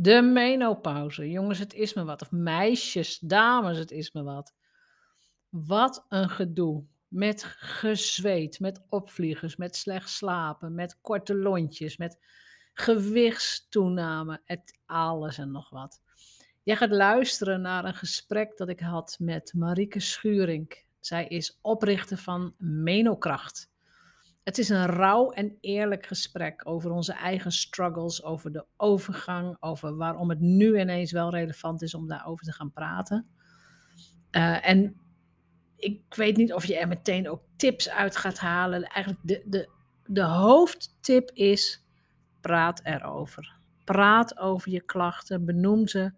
[0.00, 1.30] De menopauze.
[1.30, 2.22] Jongens, het is me wat.
[2.22, 4.54] Of meisjes, dames, het is me wat.
[5.48, 6.84] Wat een gedoe.
[7.08, 12.18] Met gezweet, met opvliegers, met slecht slapen, met korte lontjes, met
[12.74, 16.00] gewichtstoename, het alles en nog wat.
[16.62, 20.84] Jij gaat luisteren naar een gesprek dat ik had met Marieke Schuring.
[21.00, 23.70] Zij is oprichter van Menokracht.
[24.48, 29.96] Het is een rauw en eerlijk gesprek over onze eigen struggles, over de overgang, over
[29.96, 33.26] waarom het nu ineens wel relevant is om daarover te gaan praten.
[34.30, 35.00] Uh, en
[35.76, 38.82] ik weet niet of je er meteen ook tips uit gaat halen.
[38.82, 39.70] Eigenlijk de, de,
[40.06, 41.84] de hoofdtip is:
[42.40, 43.56] praat erover.
[43.84, 46.12] Praat over je klachten, benoem ze,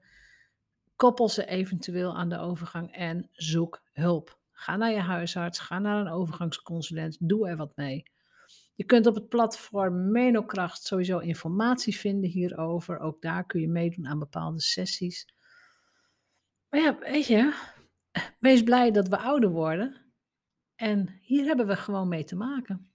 [0.97, 4.39] koppel ze eventueel aan de overgang en zoek hulp.
[4.53, 8.19] Ga naar je huisarts, ga naar een overgangsconsulent, doe er wat mee.
[8.81, 12.99] Je kunt op het platform Menokracht sowieso informatie vinden hierover.
[12.99, 15.35] Ook daar kun je meedoen aan bepaalde sessies.
[16.69, 17.55] Maar ja, weet je,
[18.39, 20.13] wees blij dat we ouder worden.
[20.75, 22.91] En hier hebben we gewoon mee te maken.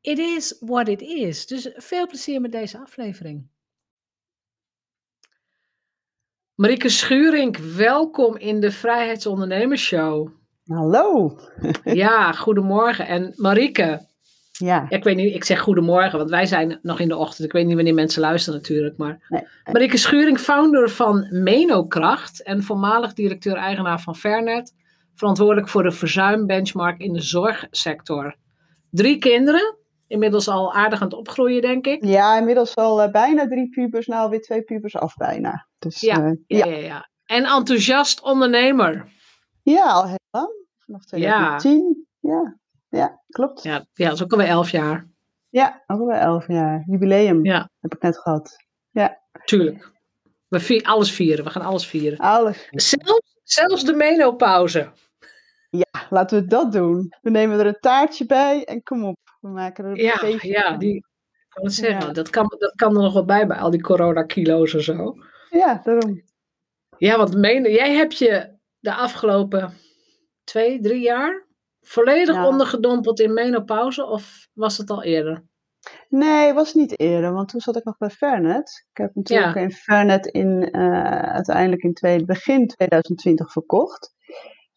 [0.00, 1.46] It is what it is.
[1.46, 3.48] Dus veel plezier met deze aflevering.
[6.54, 10.30] Marieke Schuring, welkom in de Vrijheidsondernemersshow.
[10.64, 11.38] Hallo.
[11.84, 13.06] ja, goedemorgen.
[13.06, 14.10] En Marieke,
[14.66, 14.86] ja.
[14.88, 17.46] Ik weet niet, ik zeg goedemorgen, want wij zijn nog in de ochtend.
[17.46, 18.96] Ik weet niet wanneer mensen luisteren natuurlijk.
[18.96, 19.42] Maar nee.
[19.72, 24.74] Marieke Schuring, founder van Menokracht en voormalig directeur-eigenaar van Fairnet.
[25.14, 28.36] Verantwoordelijk voor de verzuimbenchmark in de zorgsector.
[28.90, 32.04] Drie kinderen, inmiddels al aardig aan het opgroeien, denk ik.
[32.04, 35.66] Ja, inmiddels al uh, bijna drie pubers, nou weer twee pubers af bijna.
[35.78, 36.76] Dus, ja, uh, ja, ja.
[36.76, 39.08] ja, En enthousiast ondernemer.
[39.62, 40.50] Ja, al heel lang.
[40.78, 42.06] Vanaf 2010.
[42.20, 42.30] Ja.
[42.30, 42.60] ja.
[42.98, 43.62] Ja, klopt.
[43.62, 45.08] Ja, ja, dat is ook alweer elf jaar.
[45.48, 46.82] Ja, ook alweer elf jaar.
[46.86, 47.70] Jubileum ja.
[47.80, 48.56] heb ik net gehad.
[48.90, 49.20] Ja.
[49.44, 49.92] Tuurlijk.
[50.48, 51.44] We vieren, alles vieren.
[51.44, 52.18] We gaan alles vieren.
[52.18, 52.68] Alles.
[52.70, 54.92] Zelfs, zelfs de menopauze.
[55.70, 57.14] Ja, laten we dat doen.
[57.22, 59.18] We nemen er een taartje bij en kom op.
[59.40, 60.78] We maken er een ja, feestje Ja, van.
[60.78, 61.04] die,
[61.48, 62.06] kan het zeggen.
[62.06, 62.12] Ja.
[62.12, 65.14] Dat, kan, dat kan er nog wel bij, bij al die coronakilo's en zo.
[65.50, 66.22] Ja, daarom.
[66.98, 69.72] Ja, want meen, jij hebt je de afgelopen
[70.44, 71.46] twee, drie jaar
[71.82, 72.46] volledig Ja.
[72.46, 75.44] ondergedompeld in menopauze of was het al eerder?
[76.08, 78.86] Nee, was niet eerder, want toen zat ik nog bij Fairnet.
[78.90, 79.60] Ik heb natuurlijk Ja.
[79.60, 84.14] in Fairnet in, eh, uiteindelijk in twee, begin 2020 verkocht.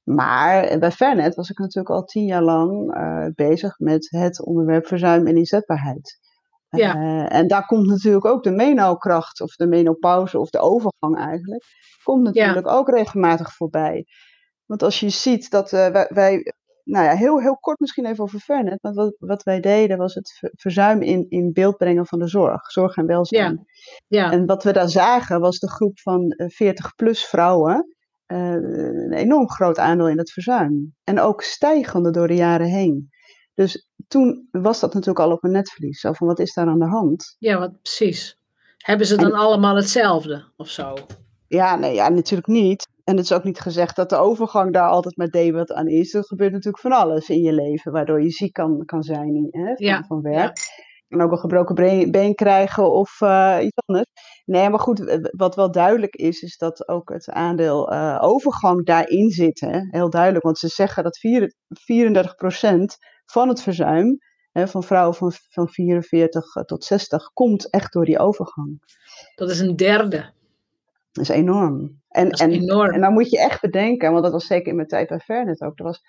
[0.03, 4.87] Maar bij Fairnet was ik natuurlijk al tien jaar lang eh, bezig met het onderwerp
[4.87, 6.19] verzuim en inzetbaarheid.
[6.69, 6.95] Ja.
[6.95, 11.63] Eh, en daar komt natuurlijk ook de menokracht, of de menopauze, of de overgang eigenlijk,
[12.03, 14.05] komt natuurlijk ook regelmatig voorbij.
[14.65, 16.53] Want als je ziet dat wij, wij,
[16.85, 20.13] nou ja, heel, heel kort misschien even over Fairnet, want wat, wat wij deden was
[20.13, 23.65] het ver- verzuim in, in beeld brengen van de zorg, zorg en welzijn.
[24.07, 29.49] Ja, En wat we daar zagen was de groep van 40-plus vrouwen eh, een enorm
[29.49, 30.95] groot aandeel in het verzuim.
[31.03, 33.09] En ook stijgende door de jaren heen.
[33.53, 35.99] Dus toen was dat natuurlijk al op een netvlies.
[35.99, 37.35] Zo van, wat is daar aan de hand?
[37.39, 38.37] ja, wat precies.
[38.77, 40.93] Hebben ze dan allemaal hetzelfde of zo?
[41.47, 42.87] Ja, nee, ja, natuurlijk niet.
[43.05, 45.87] En het is ook niet gezegd dat de overgang daar altijd maar dee wat aan
[45.87, 46.13] is.
[46.13, 49.65] Er gebeurt natuurlijk van alles in je leven, waardoor je ziek kan, kan zijn hè,
[49.65, 50.57] van, Ja, van werk.
[51.07, 54.05] En ook een gebroken been, been krijgen of eh, iets anders.
[54.45, 59.29] Nee, maar goed, wat wel duidelijk is, is dat ook het aandeel eh, overgang daarin
[59.29, 59.59] zit.
[59.59, 59.79] Hè?
[59.89, 64.17] Heel duidelijk, want ze zeggen dat vier- 34% van het verzuim
[64.51, 68.79] hè, van vrouwen van, van 44 tot 60 komt echt door die overgang.
[69.35, 70.33] Dat is een derde.
[71.15, 72.01] Dat is enorm.
[72.07, 72.89] En, is en, enorm.
[72.89, 75.61] en dan moet je echt bedenken, want dat was zeker in mijn tijd bij Fairnet
[75.61, 75.79] ook.
[75.79, 76.01] Er was,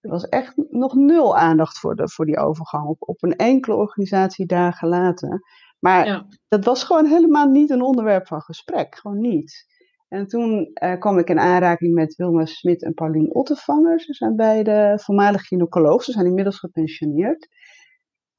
[0.00, 2.86] er was echt nog nul aandacht voor, de, voor die overgang.
[2.86, 5.40] Op, op een enkele organisatie dagen later.
[5.78, 6.26] Maar Ja.
[6.48, 8.98] dat was gewoon helemaal niet een onderwerp van gesprek.
[8.98, 9.66] Gewoon niet.
[10.08, 14.00] En toen uh, kwam ik in aanraking met Wilma Smit en Paulien Ottevanger.
[14.00, 16.02] Ze zijn beide voormalig gynaecoloog.
[16.04, 17.48] Ze zijn inmiddels gepensioneerd.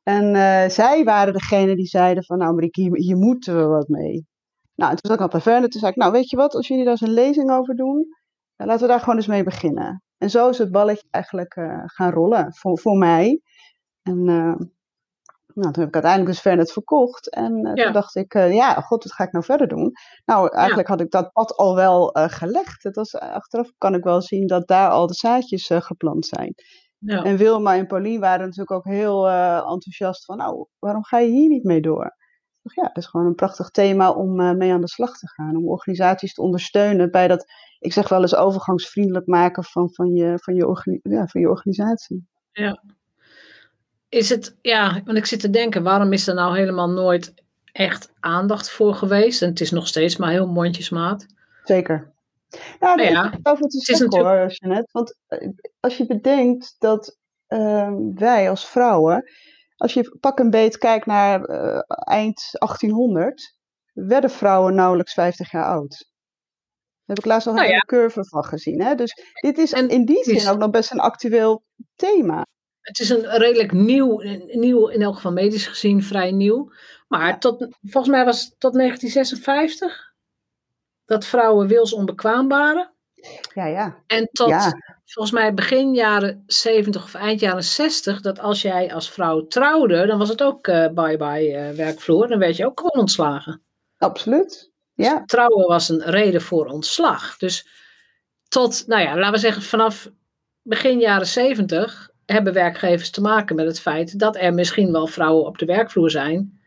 [0.04, 3.88] En uh, zij waren degene die zeiden van, nou Marieke, hier, hier moeten we wat
[3.88, 4.28] mee.
[4.80, 5.70] Nou, toen zat ik al bij verder.
[5.70, 8.08] Toen zei ik, nou weet je wat, als jullie daar eens een lezing over doen,
[8.56, 10.04] dan laten we daar gewoon eens mee beginnen.
[10.18, 13.42] En zo is het balletje eigenlijk uh, gaan rollen voor, voor mij.
[14.02, 17.30] En nou, toen heb ik uiteindelijk dus Fernet verkocht.
[17.30, 19.92] En uh, toen dacht ik, ja, god, wat ga ik nou verder doen?
[20.26, 22.84] Nou, eigenlijk had ik dat pad al wel gelegd.
[22.84, 26.54] Het was, achteraf kan ik wel zien dat daar al de zaadjes geplant zijn.
[26.98, 27.24] Ja.
[27.24, 31.50] En Wilma en Pauline waren natuurlijk ook heel enthousiast van, nou, waarom ga je hier
[31.50, 32.18] niet mee door?
[32.62, 35.28] Ik dacht, ja, het is gewoon een prachtig thema om mee aan de slag te
[35.28, 35.56] gaan.
[35.56, 37.46] Om organisaties te ondersteunen bij dat,
[37.80, 42.28] ik zeg wel eens, overgangsvriendelijk maken van, van, je, van, je, ja, van je organisatie.
[42.52, 42.84] Ja,
[44.10, 47.34] is het, ja, want ik zit te denken, waarom is er nou helemaal nooit
[47.72, 49.42] echt aandacht voor geweest?
[49.42, 51.26] En het is nog steeds maar heel mondjesmaat.
[51.64, 52.12] Zeker.
[52.80, 54.38] Nou, nou ja, over het is natuurlijk...
[54.38, 54.90] hoor, Jeanette.
[54.92, 57.18] Want eh, als je bedenkt dat
[57.50, 59.30] uh, wij als vrouwen,
[59.80, 63.56] als je pak een beet kijkt naar uh, eind 1800,
[63.94, 65.90] werden vrouwen nauwelijks 50 jaar oud.
[65.90, 67.80] Daar heb ik laatst al nou, een ja.
[67.80, 68.82] curve van gezien.
[68.82, 68.96] Hè?
[68.96, 71.64] Dus dit is en in die zin ook nog best een actueel
[71.96, 72.46] thema
[72.90, 74.22] het is een redelijk nieuw,
[74.52, 76.72] nieuw, in elk geval medisch gezien vrij nieuw.
[77.08, 80.14] Maar tot, volgens mij was het tot 1956
[81.06, 82.94] dat vrouwen wils onbekwaam waren.
[83.54, 84.04] Ja, ja.
[84.08, 84.54] En tot
[85.06, 90.06] volgens mij begin jaren 70 of eind jaren 60, dat als jij als vrouw trouwde,
[90.08, 92.28] dan was het ook uh, bye-bye uh, werkvloer.
[92.28, 93.62] Dan werd je ook gewoon ontslagen.
[93.98, 94.72] Absoluut.
[94.94, 95.16] Ja.
[95.18, 97.38] Dus trouwen was een reden voor ontslag.
[97.38, 97.68] Dus
[98.48, 100.10] tot, nou ja, laten we zeggen vanaf
[100.62, 105.46] begin jaren 70 hebben werkgevers te maken met het feit dat er misschien wel vrouwen
[105.46, 106.60] op de werkvloer zijn.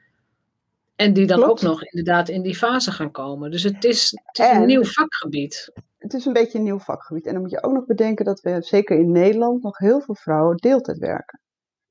[0.97, 1.51] En die dan Klopt.
[1.51, 3.51] ook nog inderdaad in die fase gaan komen.
[3.51, 5.73] Dus het is, het is een nieuw vakgebied.
[6.03, 7.27] Het is een beetje een nieuw vakgebied.
[7.27, 10.15] En dan moet je ook nog bedenken dat we zeker in Nederland nog heel veel
[10.15, 11.41] vrouwen deeltijd werken.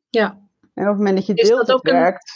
[0.10, 0.40] Ja.
[0.74, 2.32] En op het moment dat je deeltijd werkt.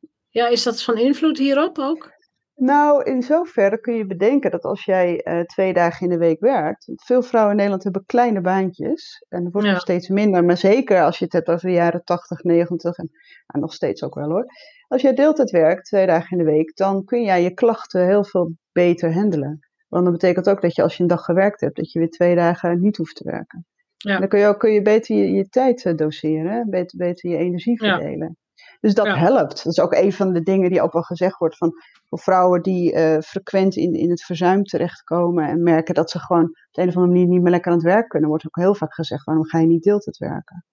[0.00, 2.16] Een, ja, is dat van invloed hierop ook?
[2.54, 6.40] Nou, in zoverre kun je bedenken dat als jij uh, twee dagen in de week
[6.40, 9.24] werkt, veel vrouwen in Nederland hebben kleine baantjes.
[9.28, 9.72] En dat wordt ja.
[9.72, 13.10] nog steeds minder, maar zeker als je het hebt over de jaren 80, 90 en
[13.46, 14.46] nou, nog steeds ook wel hoor.
[14.88, 18.24] Als jij deeltijd werkt, twee dagen in de week, dan kun jij je klachten heel
[18.24, 19.67] veel beter handelen.
[19.88, 22.10] Want dat betekent ook dat je als je een dag gewerkt hebt, dat je weer
[22.10, 23.66] twee dagen niet hoeft te werken.
[23.96, 24.18] Ja.
[24.18, 27.78] Dan kun je, ook, kun je beter je, je tijd doseren, beter, beter je energie
[27.78, 28.36] verdelen.
[28.38, 28.46] Ja.
[28.80, 29.16] Dus dat ja.
[29.16, 29.64] helpt.
[29.64, 31.72] Dat is ook een van de dingen die ook wel gezegd wordt van
[32.08, 36.44] voor vrouwen die uh, frequent in, in het verzuim terechtkomen en merken dat ze gewoon
[36.44, 38.56] op de een of andere manier niet meer lekker aan het werk kunnen, wordt ook
[38.56, 40.64] heel vaak gezegd: waarom ga je niet deeltijd werken?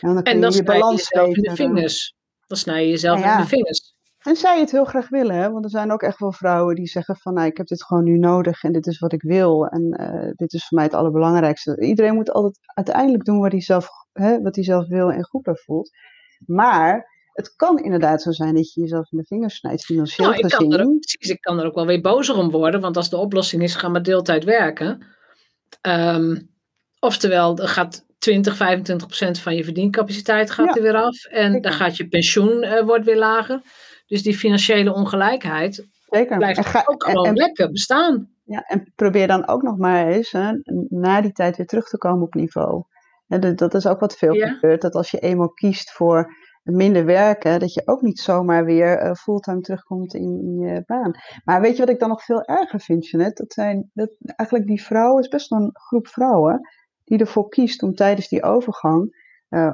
[0.00, 2.14] En dan, en dan je, je balans je in de vingers.
[2.46, 3.95] Dan snij je jezelf in de vingers.
[4.26, 5.50] En zij het heel graag willen, hè?
[5.50, 8.04] want er zijn ook echt wel vrouwen die zeggen van nou, ik heb dit gewoon
[8.04, 10.94] nu nodig en dit is wat ik wil en uh, dit is voor mij het
[10.94, 11.80] allerbelangrijkste.
[11.80, 15.42] Iedereen moet altijd uiteindelijk doen wat hij zelf, hè, wat hij zelf wil en goed
[15.42, 15.90] bij voelt.
[16.46, 20.38] Maar het kan inderdaad zo zijn dat je jezelf in de vingers snijdt, financieel nou,
[20.38, 20.70] ik gezien.
[20.70, 23.16] Kan er, precies, ik kan er ook wel weer bozer om worden, want als de
[23.16, 25.06] oplossing is, ga maar deeltijd werken.
[25.82, 26.50] Um,
[26.98, 31.24] oftewel, er gaat 20, 25 procent van je verdiencapaciteit gaat ja, er weer af.
[31.24, 31.60] En zeker.
[31.62, 33.60] dan gaat je pensioen uh, wordt weer lager.
[34.06, 36.36] Dus die financiële ongelijkheid zeker.
[36.36, 38.28] blijft en ga, ook gewoon en, lekker bestaan.
[38.44, 40.52] Ja, en probeer dan ook nog maar eens hè,
[40.88, 42.84] na die tijd weer terug te komen op niveau.
[43.28, 44.48] En dat, dat is ook wat veel ja.
[44.48, 44.80] gebeurt.
[44.80, 49.12] Dat als je eenmaal kiest voor minder werken, dat je ook niet zomaar weer uh,
[49.14, 51.20] fulltime terugkomt in, in, je baan.
[51.44, 53.42] Maar weet je wat ik dan nog veel erger vind, Jeanette?
[53.42, 56.60] Dat zijn dat eigenlijk die vrouwen, is best wel een groep vrouwen,
[57.04, 59.24] die ervoor kiest om tijdens die overgang
[59.56, 59.72] uh,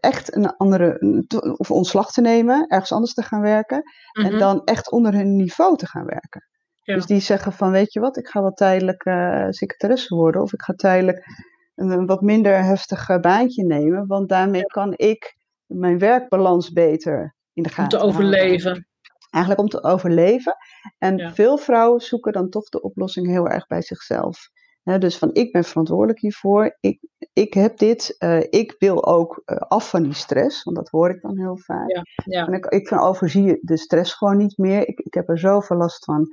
[0.00, 1.24] echt een andere,
[1.56, 4.32] of ontslag te nemen, ergens anders te gaan werken, mm -hmm.
[4.32, 6.48] en dan echt onder hun niveau te gaan werken.
[6.82, 6.94] Ja.
[6.94, 10.52] Dus die zeggen van, weet je wat, ik ga wel tijdelijk uh, secretaresse worden, of
[10.52, 11.26] ik ga tijdelijk
[11.74, 14.66] een, een wat minder heftig baantje nemen, want daarmee ja.
[14.66, 18.86] kan ik mijn werkbalans beter in de gaten Om te overleven.
[19.30, 20.56] Eigenlijk om te overleven.
[20.98, 21.34] En ja.
[21.34, 24.48] veel vrouwen zoeken dan toch de oplossing heel erg bij zichzelf.
[24.82, 27.00] He, dus van ik ben verantwoordelijk hiervoor, ik,
[27.36, 31.10] ik heb dit, uh, ik wil ook uh, af van die stress, want dat hoor
[31.10, 31.90] ik dan heel vaak.
[31.90, 32.46] Ja, ja.
[32.46, 35.76] En ik, ik van overzie de stress gewoon niet meer, ik, ik heb er zoveel
[35.76, 36.28] last van.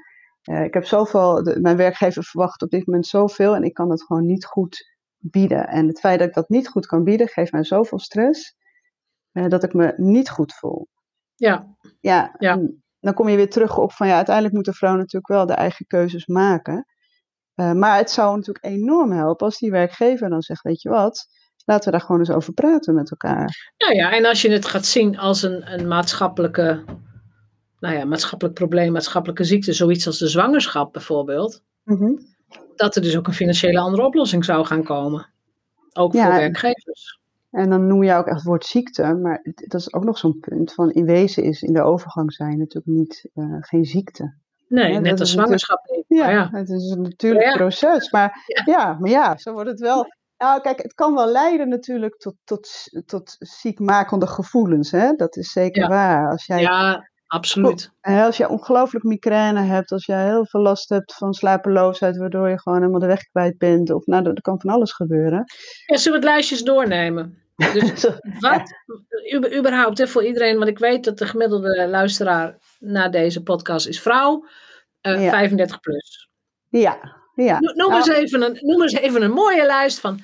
[0.52, 3.90] Uh, ik heb zoveel, de, mijn werkgever verwacht op dit moment zoveel en ik kan
[3.90, 5.68] het gewoon niet goed bieden.
[5.68, 8.56] En het feit dat ik dat niet goed kan bieden, geeft mij zoveel stress
[9.32, 10.88] dat ik me niet goed voel.
[11.36, 11.76] Ja.
[12.00, 12.60] Ja, ja.
[13.00, 15.54] dan kom je weer terug op van ja, uiteindelijk moet de vrouw natuurlijk wel de
[15.54, 16.86] eigen keuzes maken.
[17.56, 21.28] Uh, maar het zou natuurlijk enorm helpen als die werkgever dan zegt, weet je wat,
[21.66, 23.74] laten we daar gewoon eens over praten met elkaar.
[23.78, 26.84] Nou ja, en als je het gaat zien als een, een maatschappelijke,
[27.80, 31.64] nou ja, maatschappelijk probleem, maatschappelijke ziekte, zoiets als de zwangerschap bijvoorbeeld.
[31.84, 32.20] Mm -hmm.
[32.76, 35.30] dat er dus ook een financiële andere oplossing zou gaan komen.
[35.94, 37.22] Ook Ja, voor werkgevers.
[37.54, 40.40] En dan noem je ook echt het woord ziekte, maar dat is ook nog zo'n
[40.40, 40.74] punt.
[40.74, 44.34] Van in wezen is in de overgang zijn natuurlijk niet, eh, geen ziekte.
[44.68, 46.04] Nee, Ja, net als zwangerschap.
[46.08, 47.56] Ja, het is een natuurlijk Ja.
[47.56, 48.12] proces.
[48.12, 48.98] Maar Ja.
[49.00, 50.06] maar ja, zo wordt het wel.
[50.38, 52.70] Nou, kijk, het kan wel leiden natuurlijk tot, tot,
[53.06, 54.92] tot ziekmakende gevoelens.
[54.92, 55.12] Hè?
[55.16, 56.30] Dat is zeker waar.
[56.32, 57.92] Als jij, ja absoluut.
[58.02, 62.60] als jij ongelooflijk migraine hebt, als jij heel veel last hebt van slapeloosheid, waardoor je
[62.60, 63.92] gewoon helemaal de weg kwijt bent.
[63.92, 65.44] Of nou, er kan van alles gebeuren.
[65.86, 67.38] Ja, zullen we het lijstjes doornemen?
[67.74, 68.08] Dus
[68.40, 68.74] wat,
[69.58, 74.02] überhaupt, hè, voor iedereen, want ik weet dat de gemiddelde luisteraar naar deze podcast is
[74.02, 74.46] vrouw,
[75.02, 75.30] eh Ja.
[75.30, 76.30] 35 plus.
[76.70, 77.00] ja,
[77.36, 77.60] ja.
[77.60, 80.20] No- Noem, Nou, eens even een, noem eens even een mooie lijst van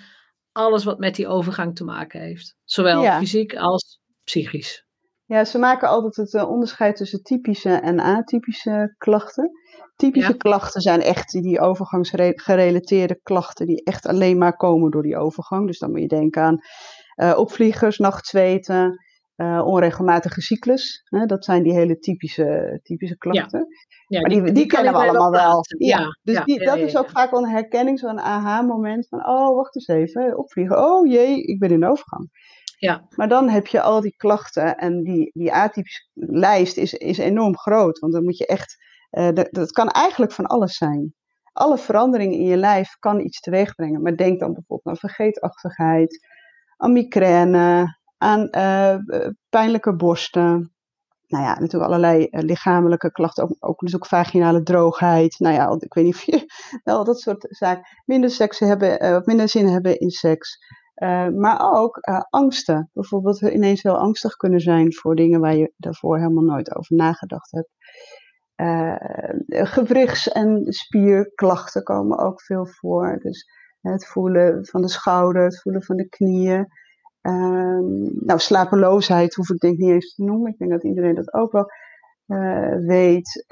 [0.51, 2.55] alles wat met die overgang te maken heeft.
[2.63, 3.19] Zowel Ja.
[3.19, 4.87] fysiek als psychisch.
[5.25, 9.51] Ja, ze maken altijd het eh, onderscheid tussen typische en atypische klachten.
[9.95, 10.37] Typische Ja.
[10.37, 15.67] klachten zijn echt die overgangsgerelateerde klachten die echt alleen maar komen door die overgang.
[15.67, 16.57] Dus dan moet je denken aan
[17.15, 19.03] eh, opvliegers, nachtzweten,
[19.39, 21.01] eh, onregelmatige cyclus.
[21.03, 23.67] Hè, dat zijn die hele typische, typische klachten.
[24.07, 25.63] Ja, maar die, die, kennen we allemaal wel.
[25.77, 27.11] Ja, dus ja, die, ja, dat ja, is ook ja.
[27.11, 30.85] vaak wel een herkenning, zo'n aha-moment van, oh, wacht eens even, opvliegen.
[30.85, 32.29] Oh jee, ik ben in overgang.
[32.77, 33.07] Ja.
[33.15, 37.57] Maar dan heb je al die klachten en die, die atypische lijst is, is enorm
[37.57, 37.99] groot.
[37.99, 38.75] Want dan moet je echt,
[39.09, 41.13] eh, dat, dat kan eigenlijk van alles zijn.
[41.51, 44.01] Alle veranderingen in je lijf kan iets teweeg brengen.
[44.01, 46.27] Maar denk dan bijvoorbeeld aan vergeetachtigheid,
[46.77, 48.95] aan migraine, aan eh,
[49.49, 50.73] pijnlijke borsten.
[51.27, 55.39] Nou ja, natuurlijk allerlei eh, lichamelijke klachten, ook, dus ook vaginale droogheid.
[55.39, 56.45] Nou ja, ik weet niet of je
[56.83, 57.83] wel dat soort zaken.
[58.05, 60.57] Minder seks hebben, of minder zin hebben in seks.
[61.03, 62.89] Uh, maar ook uh, angsten.
[62.93, 67.51] Bijvoorbeeld ineens heel angstig kunnen zijn voor dingen waar je daarvoor helemaal nooit over nagedacht
[67.51, 67.69] hebt.
[68.55, 73.19] Uh, gewrichts- en spierklachten komen ook veel voor.
[73.21, 73.45] Dus
[73.81, 76.67] het voelen van de schouder, het voelen van de knieën.
[77.21, 80.51] Nou, slapeloosheid hoef ik denk niet eens te noemen.
[80.51, 81.65] Ik denk dat iedereen dat ook wel
[82.27, 83.45] uh, weet.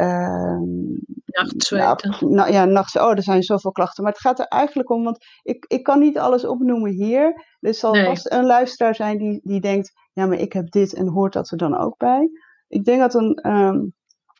[1.25, 2.09] Nachtzweten.
[2.09, 2.97] Nou, nou, ja, nachts.
[2.97, 4.03] Oh, er zijn zoveel klachten.
[4.03, 7.45] Maar het gaat er eigenlijk om, want ik, ik kan niet alles opnoemen hier.
[7.59, 8.05] Er zal Nee.
[8.05, 11.51] vast een luisteraar zijn die, die denkt: ja, maar ik heb dit en hoort dat
[11.51, 12.29] er dan ook bij.
[12.67, 13.93] Ik denk dat, een, um,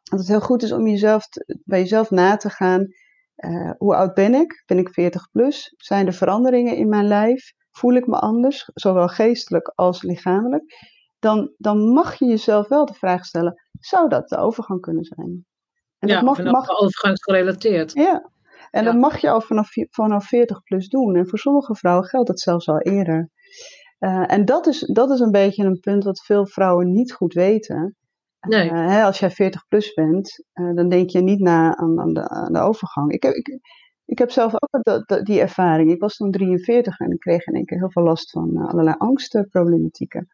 [0.03, 2.87] dat het heel goed is om jezelf te, bij jezelf na te gaan.
[3.37, 4.63] Uh, hoe oud ben ik?
[4.65, 5.73] Ben ik 40 plus?
[5.77, 7.53] Zijn er veranderingen in mijn lijf?
[7.77, 10.63] Voel ik me anders, zowel geestelijk als lichamelijk?
[11.19, 15.45] Dan, dan mag je jezelf wel de vraag stellen: zou dat de overgang kunnen zijn?
[15.99, 17.93] En ja, dat mag, mag overgangsgerelateerd.
[17.93, 18.31] Ja,
[18.71, 18.91] en Ja.
[18.91, 21.15] dat mag je al vanaf, vanaf 40 plus doen.
[21.15, 23.29] En voor sommige vrouwen geldt dat zelfs al eerder.
[23.99, 27.33] Uh, en dat is, dat is een beetje een punt wat veel vrouwen niet goed
[27.33, 27.95] weten.
[28.39, 28.69] Nee.
[28.71, 32.13] Uh, hè, als jij 40 plus bent, uh, dan denk je niet na aan, aan,
[32.13, 33.11] de, aan de overgang.
[33.11, 33.59] Ik heb, ik,
[34.07, 35.91] ik heb zelf ook die ervaring.
[35.91, 38.67] Ik was toen 43 en ik kreeg in één keer heel veel last van uh,
[38.67, 40.27] allerlei angstproblematieken.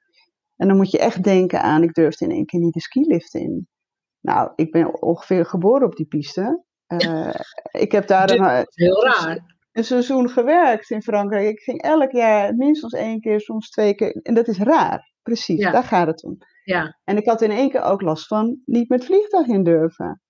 [0.56, 3.34] En dan moet je echt denken aan, ik durfde in één keer niet de skilift
[3.34, 3.68] in.
[4.22, 6.64] Nou, ik ben ongeveer geboren op die piste.
[6.88, 7.34] Uh,
[7.72, 9.56] ik heb daar een, heel raar.
[9.72, 11.50] een seizoen gewerkt in Frankrijk.
[11.50, 14.12] Ik ging elk jaar minstens één keer, soms twee keer.
[14.22, 15.12] En dat is raar.
[15.22, 15.72] Precies, Ja.
[15.72, 16.38] daar gaat het om.
[16.64, 20.22] Ja, En ik had in één keer ook last van niet met vliegtuig in durven.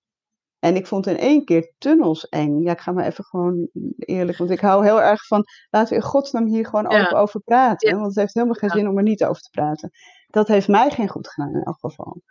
[0.64, 2.60] En ik vond in één keer tunnels eng.
[2.62, 3.68] Ja, ik ga maar even gewoon
[3.98, 7.02] eerlijk, want ik hou heel erg van, laten we in godsnaam hier gewoon Ja.
[7.04, 7.88] open over praten.
[7.88, 7.94] Ja.
[7.94, 9.90] Want het heeft helemaal geen zin om er niet over te praten.
[10.26, 12.22] Dat heeft mij geen goed gedaan in elk geval.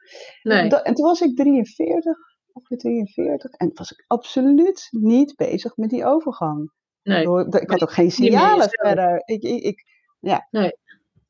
[0.44, 0.70] nee.
[0.70, 2.18] En toen was ik 43,
[2.54, 3.52] ongeveer 43.
[3.52, 6.72] En was ik absoluut niet bezig met die overgang.
[7.04, 7.28] nee.
[7.50, 9.22] Ik had ook geen signalen verder.
[9.26, 9.84] Ik, ik, ik,
[10.20, 10.48] ja.
[10.52, 10.72] Nee.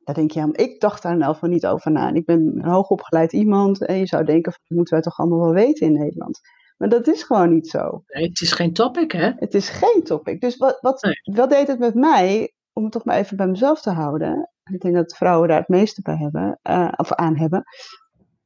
[0.03, 0.55] Daar denk je aan.
[0.55, 2.07] Ik dacht daar nou van niet over na.
[2.07, 3.85] En ik ben een hoogopgeleid iemand.
[3.85, 6.39] En je zou denken, dat moeten wij toch allemaal wel weten in Nederland.
[6.83, 8.03] Maar dat is gewoon niet zo.
[8.07, 9.31] nee, het is geen topic, hè?
[9.35, 10.41] Het is geen topic.
[10.41, 11.35] Dus wat, wat, Nee.
[11.35, 14.49] wat deed het met mij, om het toch maar even bij mezelf te houden.
[14.71, 17.63] Ik denk dat vrouwen daar het meeste bij hebben, eh, of aan hebben.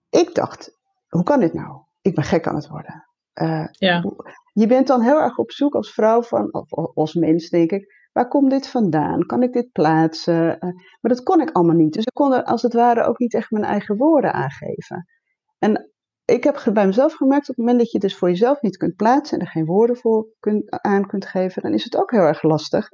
[0.09, 0.71] Ik dacht,
[1.07, 1.81] hoe kan dit nou?
[2.01, 3.07] Ik ben gek aan het worden.
[3.33, 4.03] Eh, Ja.
[4.53, 8.09] je bent dan heel erg op zoek als vrouw, van, of als mens denk ik,
[8.11, 9.25] waar komt dit vandaan?
[9.25, 10.59] Kan ik dit plaatsen?
[10.59, 10.69] Eh,
[11.01, 11.93] maar dat kon ik allemaal niet.
[11.93, 15.05] Dus ik kon er als het ware ook niet echt mijn eigen woorden aangeven.
[15.59, 15.91] En
[16.35, 18.95] ik heb bij mezelf gemerkt, op het moment dat je dus voor jezelf niet kunt
[18.95, 22.19] plaatsen en er geen woorden voor kunt, aan kunt geven, dan is het ook heel
[22.19, 22.89] erg lastig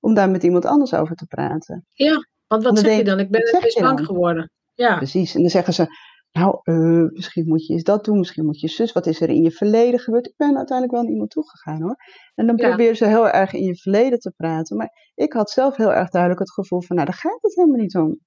[0.00, 1.86] om daar met iemand anders over te praten.
[1.92, 3.18] Ja, want wat Dan zeg je dan?
[3.18, 4.50] Ik ben het bang geworden.
[4.74, 5.34] Ja, Precies.
[5.34, 5.86] En dan zeggen ze,
[6.32, 9.28] nou, eh, misschien moet je eens dat doen, misschien moet je zus, wat is er
[9.28, 10.26] in je verleden gebeurd?
[10.26, 11.96] Ik ben uiteindelijk wel naar iemand toegegaan hoor.
[12.34, 12.68] En dan Ja.
[12.68, 14.76] proberen ze heel erg in je verleden te praten.
[14.76, 17.80] Maar ik had zelf heel erg duidelijk het gevoel van, nou, daar gaat het helemaal
[17.80, 18.18] niet om.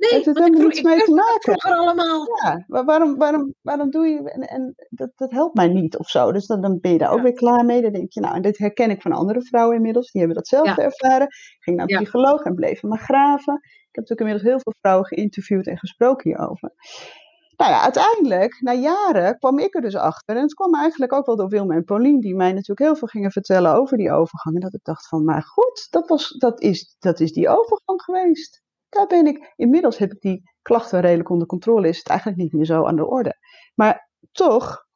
[0.00, 1.40] Nee, heeft het ik helemaal niets mee te het maken.
[1.40, 2.26] vroeger allemaal.
[2.44, 4.30] Ja, wa- waarom, waarom, waarom doe je...
[4.30, 6.32] En, en dat, dat helpt mij niet of zo.
[6.32, 7.22] Dus dan, dan ben je daar ook Ja.
[7.22, 7.82] weer klaar mee.
[7.82, 10.10] Dan denk je, nou, en dit herken ik van andere vrouwen inmiddels.
[10.10, 11.26] Die hebben datzelfde ervaren.
[11.58, 12.00] Ging naar een Ja.
[12.00, 13.54] psycholoog en bleven maar graven.
[13.54, 16.72] Ik heb natuurlijk inmiddels heel veel vrouwen geïnterviewd en gesproken hierover.
[17.56, 20.36] Nou ja, uiteindelijk, na jaren, kwam ik er dus achter.
[20.36, 23.08] En het kwam eigenlijk ook wel door Wilma en Paulien, die mij natuurlijk heel veel
[23.08, 24.54] gingen vertellen over die overgang.
[24.54, 28.02] En dat ik dacht van, maar goed, dat, was, dat, is, dat is die overgang
[28.02, 28.62] geweest.
[28.90, 32.52] Daar ben ik, inmiddels heb ik die klachten redelijk onder controle, is het eigenlijk niet
[32.52, 33.34] meer zo aan de orde.
[33.74, 34.86] Maar toch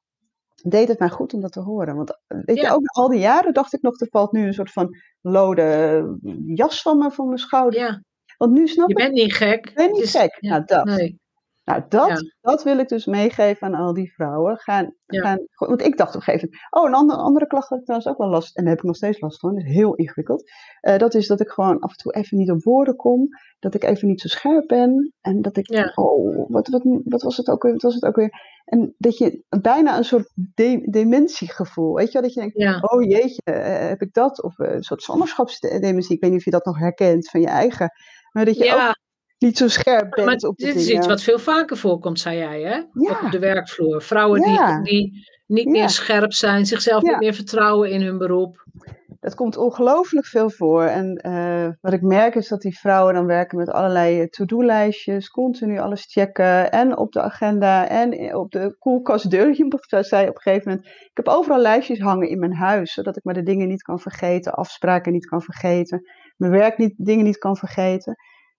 [0.62, 1.96] deed het mij goed om dat te horen.
[1.96, 4.54] Want weet je, ook na al die jaren dacht ik nog, er valt nu een
[4.54, 7.80] soort van lode jas van me van mijn schouder.
[7.80, 8.02] Ja,
[8.36, 9.66] Want nu snap je ik, bent niet gek.
[9.68, 10.36] ik ben niet gek.
[10.40, 10.84] ja, Nou, dat.
[10.84, 11.22] Nee.
[11.64, 12.16] Nou, dat, Ja.
[12.40, 14.56] dat wil ik dus meegeven aan al die vrouwen.
[14.58, 15.20] Gaan, Ja.
[15.20, 17.84] gaan, want ik dacht op een gegeven moment, oh, een andere, andere klacht had ik
[17.84, 19.94] trouwens ook wel last, en daar heb ik nog steeds last van, dat is heel
[19.94, 20.50] ingewikkeld.
[20.80, 23.28] Eh, dat is dat ik gewoon af en toe even niet op woorden kom,
[23.58, 25.92] dat ik even niet zo scherp ben, en dat ik, Ja.
[25.94, 28.30] oh, wat, wat, wat was het ook weer, wat was het ook weer?
[28.64, 32.56] En dat je bijna een soort de, dementiegevoel, weet je wel, dat je denkt,
[32.92, 34.42] oh jeetje, eh, heb ik dat?
[34.42, 37.46] Of eh, een soort zwangerschapsdementie, ik weet niet of je dat nog herkent van je
[37.46, 37.90] eigen,
[38.32, 39.02] maar dat je ook
[39.38, 42.38] niet zo scherp bent maar op de dit is iets wat veel vaker voorkomt, zei
[42.38, 42.76] jij, hè?
[43.10, 44.02] Ook op de werkvloer.
[44.02, 44.82] Vrouwen Ja.
[44.82, 45.70] die, die niet Ja.
[45.70, 48.64] meer scherp zijn, zichzelf niet meer vertrouwen in hun beroep.
[49.20, 50.82] Dat komt ongelooflijk veel voor.
[50.84, 55.28] En eh, wat ik merk is dat die vrouwen dan werken met allerlei eh, to-do-lijstjes,
[55.30, 56.70] continu alles checken.
[56.72, 59.54] En op de agenda en i- op de koelkastdeur.
[59.56, 60.86] Je moet- zei op een gegeven moment.
[60.86, 63.98] Ik heb overal lijstjes hangen in mijn huis, zodat ik maar de dingen niet kan
[63.98, 68.14] vergeten, afspraken niet kan vergeten, mijn werk niet, dingen niet kan vergeten.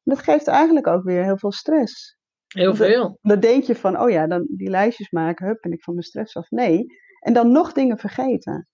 [0.06, 2.18] En dat geeft eigenlijk ook weer heel veel stress.
[2.48, 3.18] Heel veel.
[3.22, 6.06] Dan denk je van, oh ja, dan die lijstjes maken, hup, ben ik van mijn
[6.06, 6.50] stress af.
[6.50, 6.86] Nee.
[7.20, 8.68] En dan nog dingen vergeten.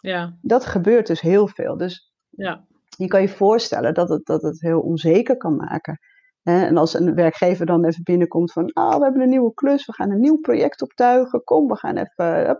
[0.00, 1.76] Ja, Dat gebeurt dus heel veel.
[1.76, 2.66] Dus ja,
[2.96, 5.98] je kan je voorstellen dat het, dat het heel onzeker kan maken.
[6.42, 9.92] En als een werkgever dan even binnenkomt van, ah, we hebben een nieuwe klus, we
[9.92, 12.58] gaan een nieuw project optuigen, kom, we gaan even,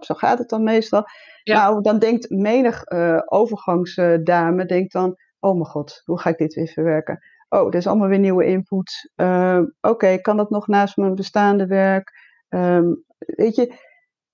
[0.00, 1.04] zo gaat het dan meestal.
[1.42, 1.62] Ja.
[1.62, 6.54] Nou, dan denkt menig eh, overgangsdame, denkt dan, oh mijn god, hoe ga ik dit
[6.54, 7.18] weer verwerken?
[7.48, 9.10] Oh, er is allemaal weer nieuwe input.
[9.14, 12.10] Ehm, Oké, kan dat nog naast mijn bestaande werk?
[12.48, 12.86] Ehm,
[13.18, 13.74] weet je,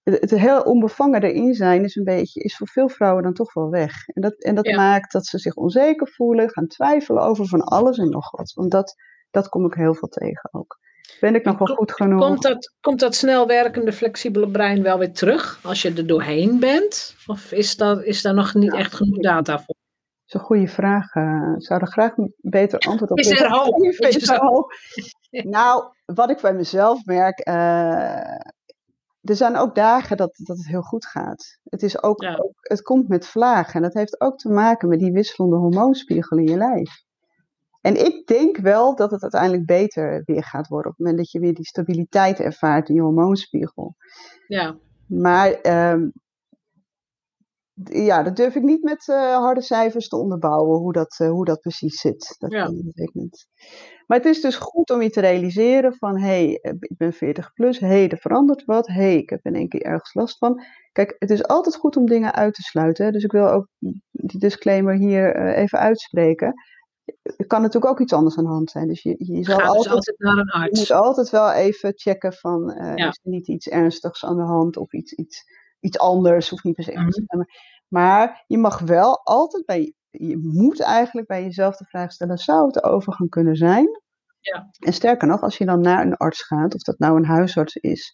[0.03, 3.53] het, het heel onbevangen erin zijn is een beetje, is voor veel vrouwen dan toch
[3.53, 4.07] wel weg.
[4.09, 4.77] En dat, en dat Ja.
[4.77, 8.53] maakt dat ze zich onzeker voelen, gaan twijfelen over van alles en nog wat.
[8.53, 8.95] Want dat,
[9.31, 10.79] dat kom ik heel veel tegen ook.
[11.21, 12.21] Ben ik nog wel goed genoeg?
[12.21, 16.61] Komt dat, komt dat snel werkende, flexibele brein wel weer terug als je er doorheen
[16.61, 17.17] bent?
[17.27, 18.79] Of is, dat, is daar nog niet Ja.
[18.79, 19.75] echt genoeg data voor?
[20.35, 21.15] Is een goede vraag.
[21.15, 21.53] eh.
[21.57, 23.83] Ik zou er graag een beter antwoord op Is er willen hoop?
[23.83, 24.73] Is er hoop?
[25.31, 28.31] Nou, wat ik bij mezelf merk, eh,
[29.21, 31.59] er zijn ook dagen dat, dat het heel goed gaat.
[31.65, 32.35] Het, is ook, Ja.
[32.37, 36.37] ook- het komt met vlagen en dat heeft ook te maken met die wisselende hormoonspiegel
[36.39, 36.91] in je lijf.
[37.81, 41.31] En ik denk wel dat het uiteindelijk beter weer gaat worden op het moment dat
[41.33, 43.95] je weer die stabiliteit ervaart in je hormoonspiegel.
[44.47, 46.09] Ja, Maar ehm,
[47.85, 51.45] ja, dat durf ik niet met eh, harde cijfers te onderbouwen, hoe dat, eh, hoe
[51.45, 52.35] dat precies zit.
[52.39, 52.65] Dat, Ja.
[52.65, 53.47] eh, weet ik niet.
[54.07, 57.53] Maar het is dus goed om je te realiseren van, hé, hey, ik ben 40
[57.53, 60.39] plus, hé, hey, er verandert wat, hé, hey, ik heb in één keer ergens last
[60.39, 60.63] van.
[60.93, 63.69] Kijk, het is altijd goed om dingen uit te sluiten, hè, dus ik wil ook
[64.11, 66.55] die disclaimer hier even uitspreken.
[67.37, 69.67] Er kan natuurlijk ook iets anders aan de hand zijn, dus je, je zal dus
[69.69, 70.79] altijd altijd naar een je arts.
[70.79, 73.09] moet altijd wel even checken van, Ja.
[73.09, 75.45] is er niet iets ernstigs aan de hand of iets, iets,
[75.85, 77.47] iets anders, hoeft niet per se te zijn.
[77.89, 82.65] Maar je mag wel altijd bij, je moet eigenlijk bij jezelf de vraag stellen, zou
[82.65, 83.89] het de overgang kunnen zijn?
[84.41, 84.71] Ja.
[84.79, 87.75] En sterker nog, als je dan naar een arts gaat, of dat nou een huisarts
[87.77, 88.13] is,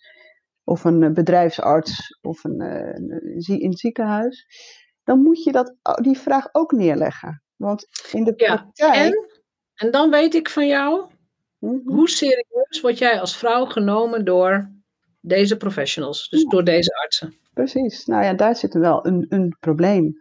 [0.64, 4.46] of een eh, bedrijfsarts, of een, eh, zie- in het ziekenhuis,
[5.04, 7.42] dan moet je dat, die vraag ook neerleggen.
[7.56, 8.94] Want in de Ja, praktijk...
[9.14, 9.40] En,
[9.74, 11.10] en dan weet ik van jou,
[11.58, 11.90] Mhm.
[11.94, 14.70] hoe serieus word jij als vrouw genomen door
[15.20, 16.48] deze professionals, dus Ja.
[16.48, 17.34] door deze artsen?
[17.54, 18.04] Precies.
[18.06, 20.12] Nou ja, daar zit wel een, een probleem.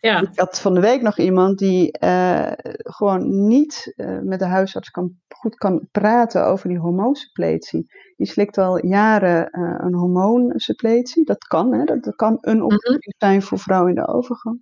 [0.00, 4.44] Ja, Ik had van de week nog iemand die eh, gewoon niet eh, met de
[4.44, 7.86] huisarts kan, goed kan praten over die hormoonsuppletie.
[8.16, 11.24] Die slikt al jaren eh, een hormoonsuppletie.
[11.24, 11.84] Dat kan, hè?
[11.84, 14.58] Dat, dat kan een oplossing zijn voor vrouwen in de overgang.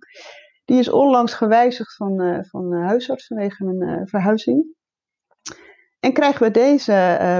[0.65, 4.74] Die is onlangs gewijzigd van, van de huisarts vanwege een verhuizing.
[6.05, 7.37] En krijgen we deze, eh,